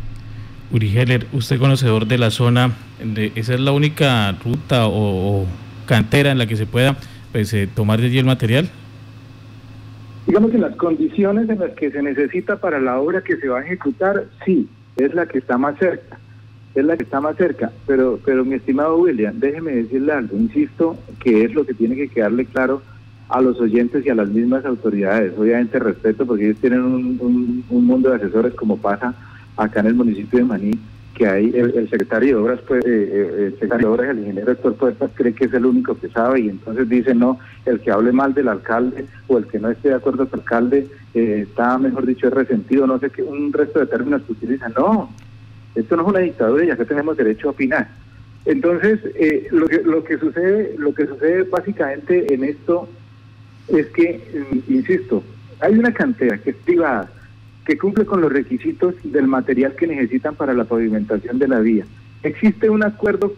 Uri 0.71 0.97
Heller, 0.97 1.27
usted 1.33 1.59
conocedor 1.59 2.07
de 2.07 2.19
la 2.19 2.31
zona, 2.31 2.73
de, 3.03 3.33
¿esa 3.35 3.55
es 3.55 3.61
la 3.61 3.73
única 3.73 4.33
ruta 4.33 4.87
o, 4.87 5.47
cantera 5.87 6.31
en 6.31 6.39
la 6.39 6.47
que 6.47 6.57
se 6.57 6.67
pueda 6.67 6.97
pues, 7.33 7.53
eh, 7.55 7.69
tomar 7.75 8.01
de 8.01 8.07
allí 8.07 8.19
el 8.19 8.25
material? 8.25 8.71
Digamos 10.27 10.51
que 10.51 10.59
las 10.59 10.77
condiciones 10.77 11.49
en 11.49 11.59
las 11.59 11.73
que 11.73 11.91
se 11.91 12.03
necesita 12.03 12.57
para 12.57 12.79
la 12.79 12.99
obra 13.01 13.23
que 13.23 13.37
se 13.37 13.49
va 13.49 13.61
a 13.61 13.65
ejecutar, 13.65 14.25
sí, 14.45 14.69
es 14.97 15.15
la 15.15 15.27
que 15.27 15.39
está 15.39 15.59
más 15.59 15.79
cerca, 15.79 16.19
es 16.75 16.85
la 16.85 16.97
que 16.97 17.05
está 17.05 17.21
más 17.21 17.37
cerca, 17.37 17.71
pero, 17.87 18.19
pero 18.25 18.45
mi 18.45 18.55
estimado 18.55 18.99
William, 18.99 19.39
déjeme 19.39 19.73
decirle 19.73 20.13
algo, 20.13 20.37
insisto, 20.37 20.97
que 21.21 21.45
es 21.45 21.55
lo 21.55 21.67
que 21.67 21.75
tiene 21.75 21.97
que 21.97 22.09
quedarle 22.09 22.47
claro 22.47 22.83
a 23.29 23.41
los 23.41 23.61
oyentes 23.61 24.05
y 24.05 24.11
a 24.11 24.15
las 24.15 24.29
mismas 24.29 24.65
autoridades. 24.65 25.33
Obviamente 25.39 25.79
respeto 25.79 26.27
porque 26.27 26.47
ellos 26.47 26.61
tienen 26.61 26.83
un, 26.83 27.65
un 27.69 27.87
mundo 27.87 28.11
de 28.11 28.17
asesores 28.17 28.55
como 28.55 28.77
pasa 28.77 29.15
acá 29.57 29.81
en 29.81 29.87
el 29.87 29.95
municipio 29.95 30.39
de 30.39 30.45
Maní, 30.45 30.73
que 31.15 31.27
hay 31.27 31.53
el, 31.55 31.89
secretario 31.91 32.37
de 32.37 32.43
obras, 32.43 32.61
pues, 32.67 32.85
eh, 32.85 32.89
eh, 32.89 33.45
el 33.47 33.53
secretario 33.53 33.89
de 33.89 33.95
obras, 33.95 34.11
el 34.11 34.19
ingeniero 34.21 34.53
Héctor 34.53 34.75
Puertas, 34.75 35.11
cree 35.15 35.35
que 35.35 35.45
es 35.45 35.53
el 35.53 35.67
único 35.67 35.95
que 35.99 36.09
sabe 36.09 36.41
y 36.41 36.49
entonces 36.49 36.89
dice, 36.89 37.15
no, 37.15 37.39
el 37.67 37.81
que 37.81 37.91
hable 37.91 38.13
mal 38.13 38.35
del 38.35 38.49
alcalde 38.49 39.07
o 39.29 39.39
el 39.39 39.47
que 39.47 39.59
no 39.59 39.71
esté 39.71 39.91
de 39.91 39.97
acuerdo 39.97 40.29
con 40.29 40.41
el 40.41 40.45
alcalde 40.45 40.89
eh, 41.15 41.47
está, 41.49 41.79
mejor 41.79 42.07
dicho, 42.07 42.29
es 42.29 42.35
resentido, 42.35 42.87
no 42.87 42.99
sé 42.99 43.11
qué, 43.11 43.23
un 43.23 43.53
resto 43.53 43.81
de 43.81 43.87
términos 43.87 44.23
que 44.23 44.33
utilizan. 44.33 44.73
No, 44.77 45.11
esto 45.75 45.97
no 45.97 46.03
es 46.03 46.09
una 46.09 46.19
dictadura 46.21 46.65
y 46.65 46.71
acá 46.71 46.85
tenemos 46.85 47.17
derecho 47.17 47.49
a 47.49 47.53
opinar. 47.53 47.89
Entonces, 48.45 49.01
lo, 49.53 49.67
que, 49.69 49.83
lo, 49.83 50.05
que 50.05 50.19
sucede, 50.19 50.75
lo 50.77 50.95
que 50.95 51.07
sucede 51.07 51.45
básicamente 51.45 52.33
en 52.35 52.45
esto 52.45 52.89
es 53.69 53.87
que, 53.89 54.21
mm, 54.51 54.73
insisto, 54.73 55.23
hay 55.61 55.79
una 55.79 55.93
cantera 55.93 56.39
que 56.39 56.51
es 56.51 56.57
privada, 56.57 57.11
que 57.65 57.79
cumple 57.79 58.05
con 58.05 58.21
los 58.21 58.33
requisitos 58.33 58.95
del 59.05 59.29
material 59.29 59.77
que 59.77 59.87
necesitan 59.87 60.35
para 60.35 60.55
la 60.55 60.65
pavimentación 60.65 61.39
de 61.39 61.49
la 61.49 61.61
vía. 61.61 61.87
Existe 62.25 62.69
un 62.69 62.83
acuerdo 62.83 63.33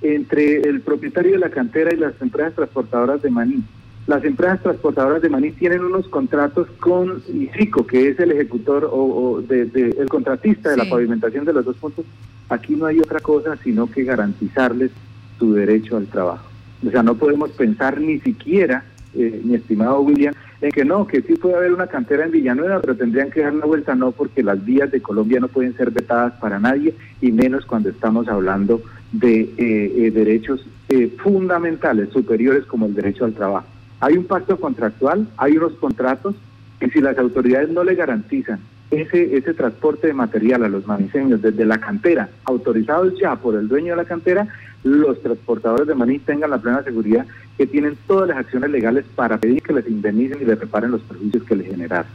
entre 0.00 0.62
el 0.62 0.80
propietario 0.80 1.32
de 1.32 1.38
la 1.38 1.50
cantera 1.50 1.92
y 1.92 1.98
las 1.98 2.20
empresas 2.22 2.54
transportadoras 2.54 3.20
de 3.20 3.30
maní. 3.30 3.62
Las 4.08 4.24
empresas 4.24 4.62
transportadoras 4.62 5.20
de 5.20 5.28
maní 5.28 5.50
tienen 5.50 5.84
unos 5.84 6.08
contratos 6.08 6.66
con 6.80 7.22
ICICO, 7.28 7.86
que 7.86 8.08
es 8.08 8.18
el 8.18 8.32
ejecutor 8.32 8.88
o, 8.90 9.42
de, 9.46 9.94
el 9.98 10.08
contratista 10.08 10.70
de 10.70 10.78
la 10.78 10.88
pavimentación 10.88 11.44
de 11.44 11.52
los 11.52 11.66
dos 11.66 11.76
puntos. 11.76 12.06
Aquí 12.48 12.74
no 12.74 12.86
hay 12.86 13.00
otra 13.00 13.20
cosa 13.20 13.58
sino 13.62 13.86
que 13.86 14.04
garantizarles 14.04 14.92
su 15.38 15.52
derecho 15.52 15.98
al 15.98 16.06
trabajo. 16.06 16.48
O 16.86 16.90
sea, 16.90 17.02
no 17.02 17.16
podemos 17.16 17.50
pensar 17.50 18.00
ni 18.00 18.18
siquiera, 18.20 18.82
eh, 19.14 19.42
mi 19.44 19.56
estimado 19.56 20.00
William, 20.00 20.32
en 20.62 20.70
que 20.70 20.86
no, 20.86 21.06
que 21.06 21.20
sí 21.20 21.34
puede 21.34 21.56
haber 21.56 21.74
una 21.74 21.88
cantera 21.88 22.24
en 22.24 22.30
Villanueva, 22.30 22.80
pero 22.80 22.96
tendrían 22.96 23.30
que 23.30 23.42
dar 23.42 23.52
una 23.52 23.66
vuelta, 23.66 23.94
no, 23.94 24.12
porque 24.12 24.42
las 24.42 24.64
vías 24.64 24.90
de 24.90 25.02
Colombia 25.02 25.38
no 25.38 25.48
pueden 25.48 25.76
ser 25.76 25.90
vetadas 25.90 26.32
para 26.40 26.58
nadie, 26.58 26.94
y 27.20 27.30
menos 27.30 27.66
cuando 27.66 27.90
estamos 27.90 28.26
hablando 28.26 28.80
de 29.12 29.40
eh, 29.40 29.52
eh, 29.58 30.10
derechos 30.12 30.66
eh, 30.88 31.12
fundamentales, 31.22 32.08
superiores 32.08 32.64
como 32.64 32.86
el 32.86 32.94
derecho 32.94 33.26
al 33.26 33.34
trabajo. 33.34 33.66
Hay 34.00 34.16
un 34.16 34.24
pacto 34.24 34.58
contractual, 34.58 35.26
hay 35.36 35.56
unos 35.56 35.72
contratos, 35.74 36.34
y 36.80 36.90
si 36.90 37.00
las 37.00 37.18
autoridades 37.18 37.70
no 37.70 37.82
le 37.82 37.94
garantizan 37.94 38.60
ese, 38.90 39.36
ese 39.36 39.54
transporte 39.54 40.06
de 40.06 40.14
material 40.14 40.64
a 40.64 40.68
los 40.68 40.86
maniseños 40.86 41.42
desde 41.42 41.64
la 41.64 41.78
cantera, 41.78 42.28
autorizados 42.44 43.18
ya 43.20 43.36
por 43.36 43.54
el 43.56 43.68
dueño 43.68 43.92
de 43.92 43.96
la 43.96 44.04
cantera, 44.04 44.48
los 44.84 45.20
transportadores 45.22 45.86
de 45.86 45.94
maní 45.94 46.18
tengan 46.20 46.50
la 46.50 46.58
plena 46.58 46.82
seguridad 46.82 47.26
que 47.56 47.66
tienen 47.66 47.96
todas 48.06 48.28
las 48.28 48.38
acciones 48.38 48.70
legales 48.70 49.04
para 49.14 49.38
pedir 49.38 49.62
que 49.62 49.72
les 49.72 49.88
indemnicen 49.88 50.40
y 50.40 50.44
les 50.44 50.58
reparen 50.58 50.92
los 50.92 51.02
perjuicios 51.02 51.42
que 51.42 51.56
les 51.56 51.66
generaron. 51.66 52.10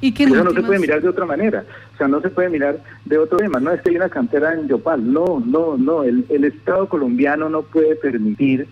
¿Y 0.00 0.12
que 0.12 0.24
Eso 0.24 0.44
no 0.44 0.50
se 0.50 0.62
puede 0.62 0.78
mirar 0.78 1.00
de 1.00 1.08
otra 1.08 1.24
manera, 1.24 1.64
o 1.94 1.96
sea, 1.96 2.06
no 2.06 2.20
se 2.20 2.28
puede 2.28 2.50
mirar 2.50 2.78
de 3.06 3.16
otro 3.16 3.38
tema, 3.38 3.60
no 3.60 3.70
es 3.70 3.80
que 3.80 3.90
hay 3.90 3.96
una 3.96 4.10
cantera 4.10 4.52
en 4.52 4.68
Yopal, 4.68 5.10
no, 5.10 5.42
no, 5.44 5.78
no, 5.78 6.04
el, 6.04 6.26
el 6.28 6.44
Estado 6.44 6.86
colombiano 6.86 7.48
no 7.48 7.62
puede 7.62 7.96
permitir, 7.96 8.68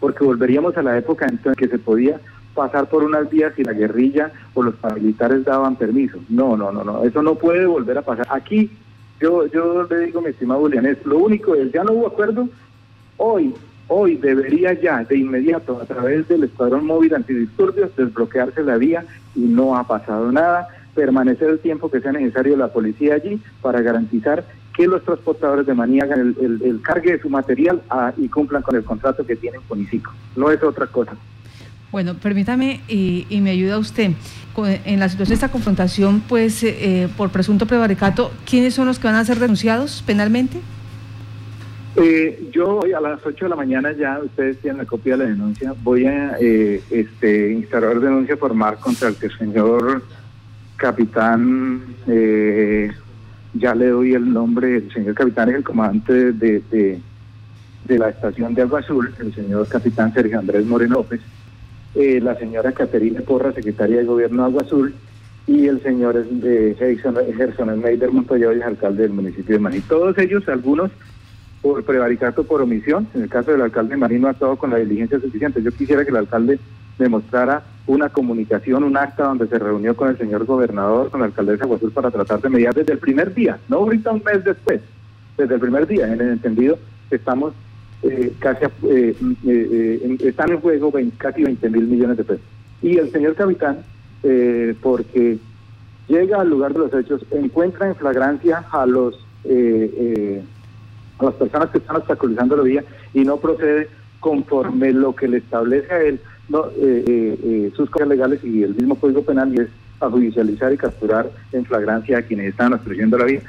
porque 0.00 0.24
volveríamos 0.24 0.76
a 0.76 0.82
la 0.82 0.96
época 0.98 1.26
en 1.26 1.38
que 1.54 1.68
se 1.68 1.78
podía 1.78 2.20
pasar 2.54 2.88
por 2.88 3.04
unas 3.04 3.30
vías 3.30 3.52
y 3.58 3.64
la 3.64 3.72
guerrilla 3.72 4.32
o 4.54 4.62
los 4.62 4.74
paramilitares 4.76 5.44
daban 5.44 5.76
permiso. 5.76 6.18
No, 6.28 6.56
no, 6.56 6.72
no, 6.72 6.82
no, 6.82 7.04
eso 7.04 7.22
no 7.22 7.36
puede 7.36 7.66
volver 7.66 7.98
a 7.98 8.02
pasar. 8.02 8.26
Aquí 8.30 8.70
yo 9.20 9.46
yo 9.46 9.84
le 9.84 10.06
digo, 10.06 10.20
mi 10.20 10.30
estimado 10.30 10.60
Julián, 10.60 10.86
es 10.86 11.04
lo 11.06 11.18
único 11.18 11.54
es, 11.54 11.72
ya 11.72 11.84
no 11.84 11.92
hubo 11.92 12.06
acuerdo, 12.06 12.48
hoy, 13.16 13.54
hoy 13.88 14.16
debería 14.16 14.72
ya 14.72 15.04
de 15.04 15.18
inmediato 15.18 15.80
a 15.80 15.84
través 15.84 16.26
del 16.28 16.44
Escuadrón 16.44 16.86
Móvil 16.86 17.14
Antidisturbios 17.14 17.94
desbloquearse 17.96 18.62
la 18.62 18.76
vía 18.76 19.04
y 19.34 19.40
no 19.40 19.76
ha 19.76 19.86
pasado 19.86 20.30
nada, 20.32 20.68
permanecer 20.94 21.50
el 21.50 21.58
tiempo 21.60 21.90
que 21.90 22.00
sea 22.00 22.12
necesario 22.12 22.56
la 22.56 22.72
policía 22.72 23.14
allí 23.14 23.40
para 23.62 23.80
garantizar 23.80 24.44
que 24.76 24.86
los 24.86 25.02
transportadores 25.02 25.66
de 25.66 25.74
manía 25.74 26.04
hagan 26.04 26.36
el, 26.40 26.80
cargue 26.82 27.12
de 27.12 27.20
su 27.20 27.30
material 27.30 27.82
ah, 27.88 28.12
y 28.16 28.28
cumplan 28.28 28.62
con 28.62 28.76
el 28.76 28.84
contrato 28.84 29.26
que 29.26 29.36
tienen 29.36 29.60
con 29.66 29.80
ICICO. 29.80 30.12
No 30.36 30.50
es 30.50 30.62
otra 30.62 30.86
cosa. 30.86 31.12
Bueno, 31.90 32.14
permítame 32.14 32.80
y, 32.88 33.26
me 33.40 33.50
ayuda 33.50 33.78
usted. 33.78 34.12
En 34.56 35.00
la 35.00 35.08
situación 35.08 35.28
de 35.28 35.34
esta 35.34 35.50
confrontación, 35.50 36.22
pues, 36.28 36.62
eh, 36.62 37.08
por 37.16 37.30
presunto 37.30 37.66
prevaricato, 37.66 38.30
¿quiénes 38.48 38.74
son 38.74 38.86
los 38.86 38.98
que 38.98 39.06
van 39.06 39.16
a 39.16 39.24
ser 39.24 39.38
denunciados 39.38 40.02
penalmente? 40.06 40.60
Eh, 41.96 42.50
yo 42.52 42.80
hoy 42.80 42.92
a 42.92 43.00
las 43.00 43.24
8 43.24 43.46
de 43.46 43.48
la 43.48 43.56
mañana 43.56 43.92
ya, 43.92 44.20
ustedes 44.22 44.58
tienen 44.58 44.78
la 44.78 44.84
copia 44.84 45.16
de 45.16 45.24
la 45.24 45.30
denuncia, 45.30 45.74
voy 45.82 46.04
a 46.04 46.36
eh, 46.38 46.82
este, 46.90 47.52
instalar 47.52 47.98
denuncia 48.00 48.36
formal 48.36 48.76
contra 48.78 49.08
el 49.08 49.16
señor 49.38 50.02
capitán, 50.76 51.82
eh, 52.06 52.92
ya 53.58 53.74
le 53.74 53.88
doy 53.88 54.14
el 54.14 54.32
nombre, 54.32 54.76
el 54.76 54.92
señor 54.92 55.14
capitán 55.14 55.48
es 55.50 55.56
el 55.56 55.64
comandante 55.64 56.32
de, 56.32 56.62
de, 56.70 57.00
de 57.84 57.98
la 57.98 58.08
estación 58.08 58.54
de 58.54 58.62
Agua 58.62 58.80
Azul, 58.80 59.14
el 59.18 59.34
señor 59.34 59.66
capitán 59.68 60.12
Sergio 60.12 60.38
Andrés 60.38 60.66
Moreno 60.66 60.96
López, 60.96 61.20
eh, 61.94 62.20
la 62.20 62.34
señora 62.36 62.72
Caterina 62.72 63.20
Porra, 63.20 63.52
secretaria 63.52 63.98
de 63.98 64.04
Gobierno 64.04 64.42
de 64.42 64.48
Agua 64.48 64.62
Azul, 64.62 64.94
y 65.46 65.66
el 65.68 65.80
señor 65.82 66.16
eh, 66.16 66.76
Meider 67.76 68.10
Montoya, 68.10 68.50
el 68.50 68.62
alcalde 68.62 69.02
del 69.02 69.12
municipio 69.12 69.54
de 69.54 69.60
Maní. 69.60 69.80
Todos 69.80 70.18
ellos, 70.18 70.48
algunos 70.48 70.90
por 71.62 71.84
prevaricato 71.84 72.44
por 72.44 72.62
omisión, 72.62 73.06
en 73.14 73.22
el 73.22 73.28
caso 73.28 73.52
del 73.52 73.62
alcalde 73.62 73.96
Maní 73.96 74.18
no 74.18 74.28
ha 74.28 74.32
actuado 74.32 74.56
con 74.56 74.70
la 74.70 74.76
diligencia 74.76 75.20
suficiente. 75.20 75.62
Yo 75.62 75.70
quisiera 75.70 76.04
que 76.04 76.10
el 76.10 76.16
alcalde 76.16 76.58
demostrara 76.98 77.62
una 77.86 78.08
comunicación, 78.08 78.84
un 78.84 78.96
acta 78.96 79.24
donde 79.24 79.46
se 79.46 79.58
reunió 79.58 79.94
con 79.94 80.08
el 80.08 80.18
señor 80.18 80.44
gobernador, 80.44 81.10
con 81.10 81.20
la 81.20 81.26
alcaldesa 81.26 81.66
de 81.66 81.90
para 81.90 82.10
tratar 82.10 82.40
de 82.40 82.48
mediar 82.48 82.74
desde 82.74 82.94
el 82.94 82.98
primer 82.98 83.32
día, 83.34 83.58
no 83.68 83.78
ahorita 83.78 84.10
un 84.10 84.22
mes 84.24 84.44
después, 84.44 84.80
desde 85.36 85.54
el 85.54 85.60
primer 85.60 85.86
día, 85.86 86.12
en 86.12 86.20
el 86.20 86.30
entendido 86.30 86.78
estamos 87.10 87.54
eh, 88.02 88.32
casi 88.38 88.64
eh, 88.88 89.16
eh, 89.46 90.16
están 90.20 90.50
en 90.50 90.60
juego 90.60 90.92
casi 91.16 91.42
20 91.42 91.70
mil 91.70 91.86
millones 91.86 92.16
de 92.16 92.24
pesos. 92.24 92.44
Y 92.82 92.98
el 92.98 93.10
señor 93.10 93.34
capitán, 93.34 93.78
porque 94.82 95.38
llega 96.08 96.40
al 96.40 96.50
lugar 96.50 96.72
de 96.72 96.80
los 96.80 96.94
hechos, 96.94 97.24
encuentra 97.30 97.86
en 97.86 97.94
flagrancia 97.94 98.64
a 98.70 98.86
los 98.86 99.14
a 101.18 101.24
las 101.24 101.34
personas 101.34 101.70
que 101.70 101.78
están 101.78 101.96
obstaculizando 101.96 102.56
la 102.56 102.62
vía 102.64 102.84
y 103.14 103.24
no 103.24 103.36
procede 103.38 103.88
conforme 104.20 104.92
lo 104.92 105.14
que 105.14 105.28
le 105.28 105.38
establece 105.38 105.92
a 105.92 106.02
él 106.02 106.20
no, 106.48 106.66
eh, 106.66 107.04
eh, 107.06 107.38
eh, 107.42 107.72
sus 107.74 107.90
cosas 107.90 108.08
legales 108.08 108.42
y 108.44 108.62
el 108.62 108.74
mismo 108.74 108.94
Código 108.94 109.22
Penal 109.22 109.52
y 109.54 109.60
es 109.60 109.68
a 110.00 110.10
judicializar 110.10 110.72
y 110.72 110.76
capturar 110.76 111.30
en 111.52 111.64
flagrancia 111.64 112.18
a 112.18 112.22
quienes 112.22 112.50
están 112.50 112.72
obstruyendo 112.72 113.18
la 113.18 113.24
vía. 113.24 113.40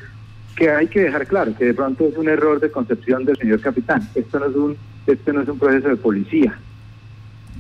Que 0.56 0.72
hay 0.72 0.88
que 0.88 1.02
dejar 1.02 1.28
claro 1.28 1.54
que 1.56 1.66
de 1.66 1.74
pronto 1.74 2.08
es 2.08 2.18
un 2.18 2.30
error 2.30 2.60
de 2.60 2.72
concepción 2.72 3.26
del 3.26 3.38
señor 3.38 3.60
capitán. 3.60 4.08
Esto 4.16 4.40
no 4.40 4.46
es 4.46 4.56
un, 4.56 4.78
este 5.06 5.34
no 5.34 5.42
es 5.42 5.50
un 5.50 5.60
proceso 5.60 5.90
de 5.90 5.98
policía. 5.98 6.58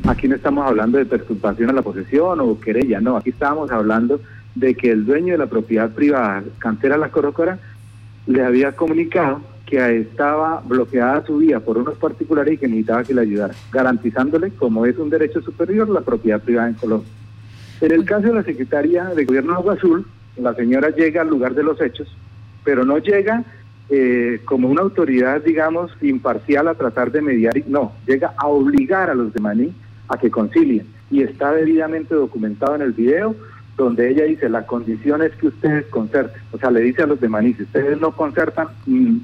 Aquí 0.07 0.27
no 0.27 0.35
estamos 0.35 0.65
hablando 0.65 0.97
de 0.97 1.05
perturbación 1.05 1.69
a 1.69 1.73
la 1.73 1.81
posesión 1.81 2.39
o 2.39 2.59
querella, 2.59 3.01
no. 3.01 3.17
Aquí 3.17 3.31
estamos 3.31 3.71
hablando 3.71 4.21
de 4.55 4.73
que 4.73 4.91
el 4.91 5.05
dueño 5.05 5.33
de 5.33 5.39
la 5.39 5.47
propiedad 5.47 5.91
privada, 5.91 6.43
Cantera 6.59 6.97
La 6.97 7.09
Corocora, 7.09 7.59
le 8.25 8.43
había 8.43 8.71
comunicado 8.71 9.41
que 9.67 9.97
estaba 9.97 10.61
bloqueada 10.65 11.25
su 11.25 11.37
vía 11.37 11.59
por 11.59 11.77
unos 11.77 11.95
particulares 11.97 12.53
y 12.53 12.57
que 12.57 12.67
necesitaba 12.67 13.03
que 13.03 13.13
le 13.13 13.21
ayudara, 13.21 13.53
garantizándole, 13.71 14.51
como 14.51 14.85
es 14.85 14.97
un 14.97 15.09
derecho 15.09 15.41
superior, 15.41 15.89
la 15.89 16.01
propiedad 16.01 16.41
privada 16.41 16.69
en 16.69 16.75
Colombia. 16.75 17.09
En 17.81 17.91
el 17.91 18.05
caso 18.05 18.27
de 18.27 18.33
la 18.33 18.43
Secretaría 18.43 19.03
de 19.09 19.25
Gobierno 19.25 19.53
Agua 19.53 19.73
Azul, 19.73 20.05
la 20.37 20.55
señora 20.55 20.89
llega 20.89 21.21
al 21.21 21.29
lugar 21.29 21.53
de 21.53 21.63
los 21.63 21.81
hechos, 21.81 22.07
pero 22.63 22.85
no 22.85 22.97
llega 22.97 23.43
eh, 23.89 24.39
como 24.45 24.69
una 24.69 24.81
autoridad, 24.81 25.41
digamos, 25.41 25.91
imparcial 26.01 26.69
a 26.69 26.75
tratar 26.75 27.11
de 27.11 27.21
mediar, 27.21 27.53
no, 27.67 27.91
llega 28.07 28.33
a 28.37 28.47
obligar 28.47 29.09
a 29.09 29.15
los 29.15 29.33
de 29.33 29.41
Maní 29.41 29.73
a 30.07 30.17
que 30.17 30.31
concilien. 30.31 30.87
Y 31.11 31.23
está 31.23 31.51
debidamente 31.51 32.15
documentado 32.15 32.75
en 32.75 32.81
el 32.81 32.93
video 32.93 33.35
donde 33.77 34.09
ella 34.09 34.25
dice, 34.25 34.49
la 34.49 34.65
condición 34.65 35.21
es 35.21 35.31
que 35.33 35.47
ustedes 35.47 35.85
concerten. 35.85 36.41
O 36.51 36.57
sea, 36.57 36.71
le 36.71 36.81
dice 36.81 37.03
a 37.03 37.07
los 37.07 37.21
de 37.21 37.29
Maní, 37.29 37.53
si 37.53 37.63
ustedes 37.63 38.01
no 38.01 38.11
concertan, 38.11 38.67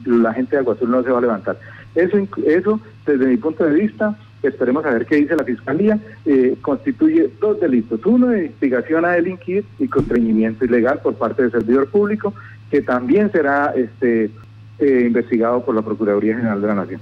la 0.06 0.34
gente 0.34 0.56
de 0.56 0.60
Agua 0.60 0.76
Azul 0.76 0.92
no 0.92 1.04
se 1.04 1.10
va 1.10 1.18
a 1.18 1.22
levantar. 1.22 1.58
Eso, 1.96 2.18
eso 2.46 2.80
desde 3.06 3.26
mi 3.26 3.38
punto 3.38 3.66
de 3.66 3.74
vista, 3.74 4.16
esperemos 4.44 4.86
a 4.86 4.92
ver 4.92 5.08
qué 5.08 5.16
dice 5.16 5.36
la 5.36 5.44
Fiscalía, 5.44 6.00
eh, 6.26 6.56
constituye 6.62 7.32
dos 7.42 7.60
delitos. 7.60 8.00
Uno 8.06 8.28
de 8.28 8.46
investigación 8.46 9.06
a 9.06 9.12
delinquir 9.12 9.66
y 9.80 9.88
constreñimiento 9.88 10.66
ilegal 10.66 11.00
por 11.02 11.16
parte 11.16 11.42
del 11.42 11.52
servidor 11.52 11.88
público, 11.88 12.34
que 12.70 12.82
también 12.82 13.32
será 13.32 13.74
este 13.76 14.30
eh, 14.80 15.04
investigado 15.08 15.66
por 15.66 15.74
la 15.74 15.82
Procuraduría 15.82 16.36
General 16.36 16.62
de 16.62 16.68
la 16.68 16.76
Nación. 16.76 17.02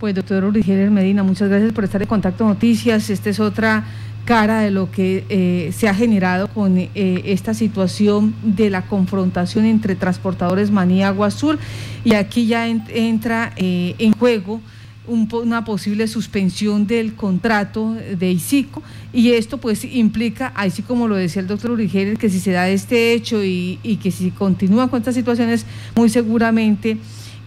Pues 0.00 0.14
doctor 0.14 0.44
Urigeler 0.44 0.90
Medina, 0.90 1.22
muchas 1.22 1.48
gracias 1.48 1.72
por 1.72 1.84
estar 1.84 2.02
en 2.02 2.08
Contacto 2.08 2.44
Noticias. 2.44 3.10
Esta 3.10 3.30
es 3.30 3.38
otra 3.38 3.84
cara 4.24 4.60
de 4.60 4.70
lo 4.70 4.90
que 4.90 5.24
eh, 5.28 5.72
se 5.72 5.88
ha 5.88 5.94
generado 5.94 6.48
con 6.48 6.78
eh, 6.78 6.90
esta 6.94 7.54
situación 7.54 8.34
de 8.42 8.70
la 8.70 8.82
confrontación 8.82 9.66
entre 9.66 9.94
transportadores 9.94 10.70
Maní 10.70 10.98
y 10.98 11.02
Agua 11.02 11.28
Azul. 11.28 11.58
Y 12.04 12.14
aquí 12.14 12.46
ya 12.46 12.66
entra 12.68 13.52
eh, 13.56 13.94
en 13.98 14.12
juego 14.12 14.60
una 15.06 15.66
posible 15.66 16.08
suspensión 16.08 16.86
del 16.86 17.14
contrato 17.14 17.92
de 17.92 18.30
ICICO 18.32 18.82
y 19.12 19.32
esto 19.32 19.58
pues 19.58 19.84
implica, 19.84 20.50
así 20.54 20.80
como 20.80 21.08
lo 21.08 21.14
decía 21.14 21.42
el 21.42 21.46
doctor 21.46 21.72
Urigeles, 21.72 22.18
que 22.18 22.30
si 22.30 22.40
se 22.40 22.52
da 22.52 22.70
este 22.70 23.12
hecho 23.12 23.44
y, 23.44 23.98
que 24.02 24.10
si 24.10 24.30
continúa 24.30 24.88
con 24.88 25.00
estas 25.00 25.14
situaciones, 25.14 25.66
muy 25.94 26.08
seguramente 26.08 26.96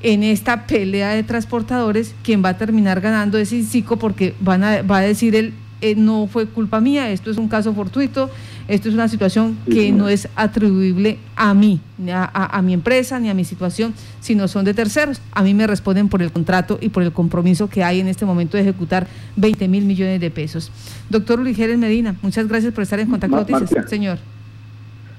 en 0.04 0.22
esta 0.22 0.68
pelea 0.68 1.16
de 1.16 1.24
transportadores, 1.24 2.13
quien 2.22 2.46
va 2.46 2.50
a 2.50 2.58
terminar 2.60 3.02
ganando 3.02 3.40
es 3.40 3.52
ICICO 3.52 3.98
porque 3.98 4.36
va 4.40 4.98
a 4.98 5.02
decir 5.02 5.36
el 5.36 5.52
eh, 5.82 5.96
no 5.96 6.28
fue 6.28 6.48
culpa 6.48 6.80
mía, 6.80 7.12
esto 7.12 7.30
es 7.30 7.38
un 7.38 7.48
caso 7.48 7.74
fortuito, 7.74 8.30
esto 8.68 8.90
es 8.90 8.96
una 8.96 9.08
situación 9.08 9.58
que 9.70 9.92
no 9.92 10.10
es 10.10 10.28
atribuible 10.36 11.20
a 11.36 11.54
mí, 11.54 11.80
a, 12.12 12.58
a, 12.58 12.62
mi 12.62 12.74
empresa, 12.74 13.20
ni 13.20 13.30
a 13.30 13.34
mi 13.34 13.46
situación, 13.46 13.94
sino 14.20 14.48
son 14.48 14.66
de 14.66 14.74
terceros. 14.74 15.22
A 15.32 15.44
mí 15.44 15.54
me 15.54 15.68
responden 15.68 16.10
por 16.10 16.22
el 16.22 16.32
contrato 16.32 16.78
y 16.82 16.90
por 16.90 17.04
el 17.04 17.12
compromiso 17.12 17.70
que 17.70 17.84
hay 17.84 18.00
en 18.00 18.08
este 18.08 18.26
momento 18.26 18.58
de 18.58 18.63
ejecutar 18.63 19.08
20 19.36 19.68
mil 19.68 19.86
millones 19.86 20.20
de 20.20 20.32
pesos. 20.32 20.72
Doctor 21.10 21.40
Uligeres 21.40 21.78
Medina, 21.78 22.16
muchas 22.22 22.48
gracias 22.48 22.74
por 22.74 22.84
estar 22.84 23.00
en 23.00 23.10
contacto 23.10 23.36
con 23.36 23.52
Noticias. 23.52 23.90
Señor. 23.90 24.18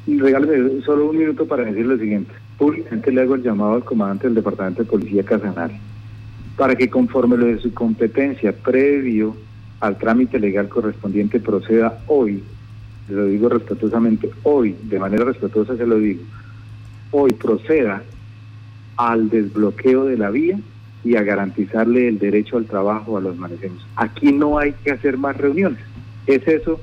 Regáleme 0.06 0.82
solo 0.84 1.10
un 1.10 1.18
minuto 1.18 1.46
para 1.46 1.64
decir 1.64 1.86
lo 1.86 1.98
siguiente. 1.98 2.32
Públicamente 2.56 3.12
le 3.12 3.20
hago 3.20 3.34
el 3.34 3.42
llamado 3.42 3.74
al 3.74 3.84
comandante 3.84 4.26
del 4.26 4.34
Departamento 4.34 4.82
de 4.82 4.88
Policía 4.88 5.22
Casanare 5.22 5.78
para 6.58 6.74
que 6.74 6.90
conforme 6.90 7.36
lo 7.36 7.46
de 7.46 7.60
su 7.60 7.72
competencia 7.72 8.52
previo 8.52 9.36
al 9.80 9.96
trámite 9.98 10.38
legal 10.38 10.68
correspondiente 10.68 11.40
proceda 11.40 11.98
hoy, 12.06 12.42
lo 13.08 13.26
digo 13.26 13.48
respetuosamente, 13.48 14.30
hoy, 14.42 14.76
de 14.82 14.98
manera 14.98 15.24
respetuosa 15.24 15.76
se 15.76 15.86
lo 15.86 15.98
digo, 15.98 16.22
hoy 17.10 17.32
proceda 17.32 18.02
al 18.96 19.30
desbloqueo 19.30 20.04
de 20.04 20.18
la 20.18 20.30
vía 20.30 20.58
y 21.04 21.16
a 21.16 21.22
garantizarle 21.22 22.08
el 22.08 22.18
derecho 22.18 22.56
al 22.56 22.66
trabajo 22.66 23.16
a 23.16 23.20
los 23.20 23.36
maneseños. 23.36 23.86
Aquí 23.96 24.32
no 24.32 24.58
hay 24.58 24.72
que 24.84 24.90
hacer 24.90 25.16
más 25.16 25.36
reuniones. 25.36 25.80
Es 26.26 26.46
eso 26.46 26.80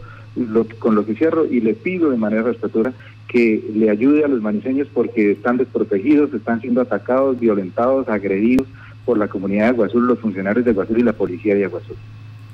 con 0.79 0.95
lo 0.95 1.05
que 1.05 1.15
cierro 1.15 1.45
y 1.45 1.61
le 1.61 1.73
pido 1.73 2.09
de 2.09 2.17
manera 2.17 2.43
respetuosa 2.43 2.93
que 3.27 3.63
le 3.73 3.89
ayude 3.89 4.23
a 4.23 4.27
los 4.27 4.41
maniseños 4.41 4.87
porque 4.93 5.31
están 5.31 5.57
desprotegidos, 5.57 6.33
están 6.33 6.61
siendo 6.61 6.81
atacados, 6.81 7.39
violentados, 7.39 8.07
agredidos 8.07 8.67
por 9.05 9.17
la 9.17 9.27
comunidad 9.27 9.65
de 9.65 9.69
Aguazul, 9.69 10.07
los 10.07 10.19
funcionarios 10.19 10.65
de 10.65 10.71
Aguazul 10.71 10.99
y 10.99 11.03
la 11.03 11.13
policía 11.13 11.55
de 11.55 11.65
Aguazul. 11.65 11.97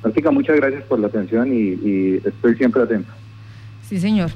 Práctica, 0.02 0.32
muchas 0.32 0.56
gracias 0.56 0.84
por 0.84 1.00
la 1.00 1.08
atención 1.08 1.54
y, 1.54 1.60
y 1.60 2.22
estoy 2.26 2.56
siempre 2.56 2.82
atento. 2.82 3.12
Sí, 3.88 4.00
señor. 4.00 4.32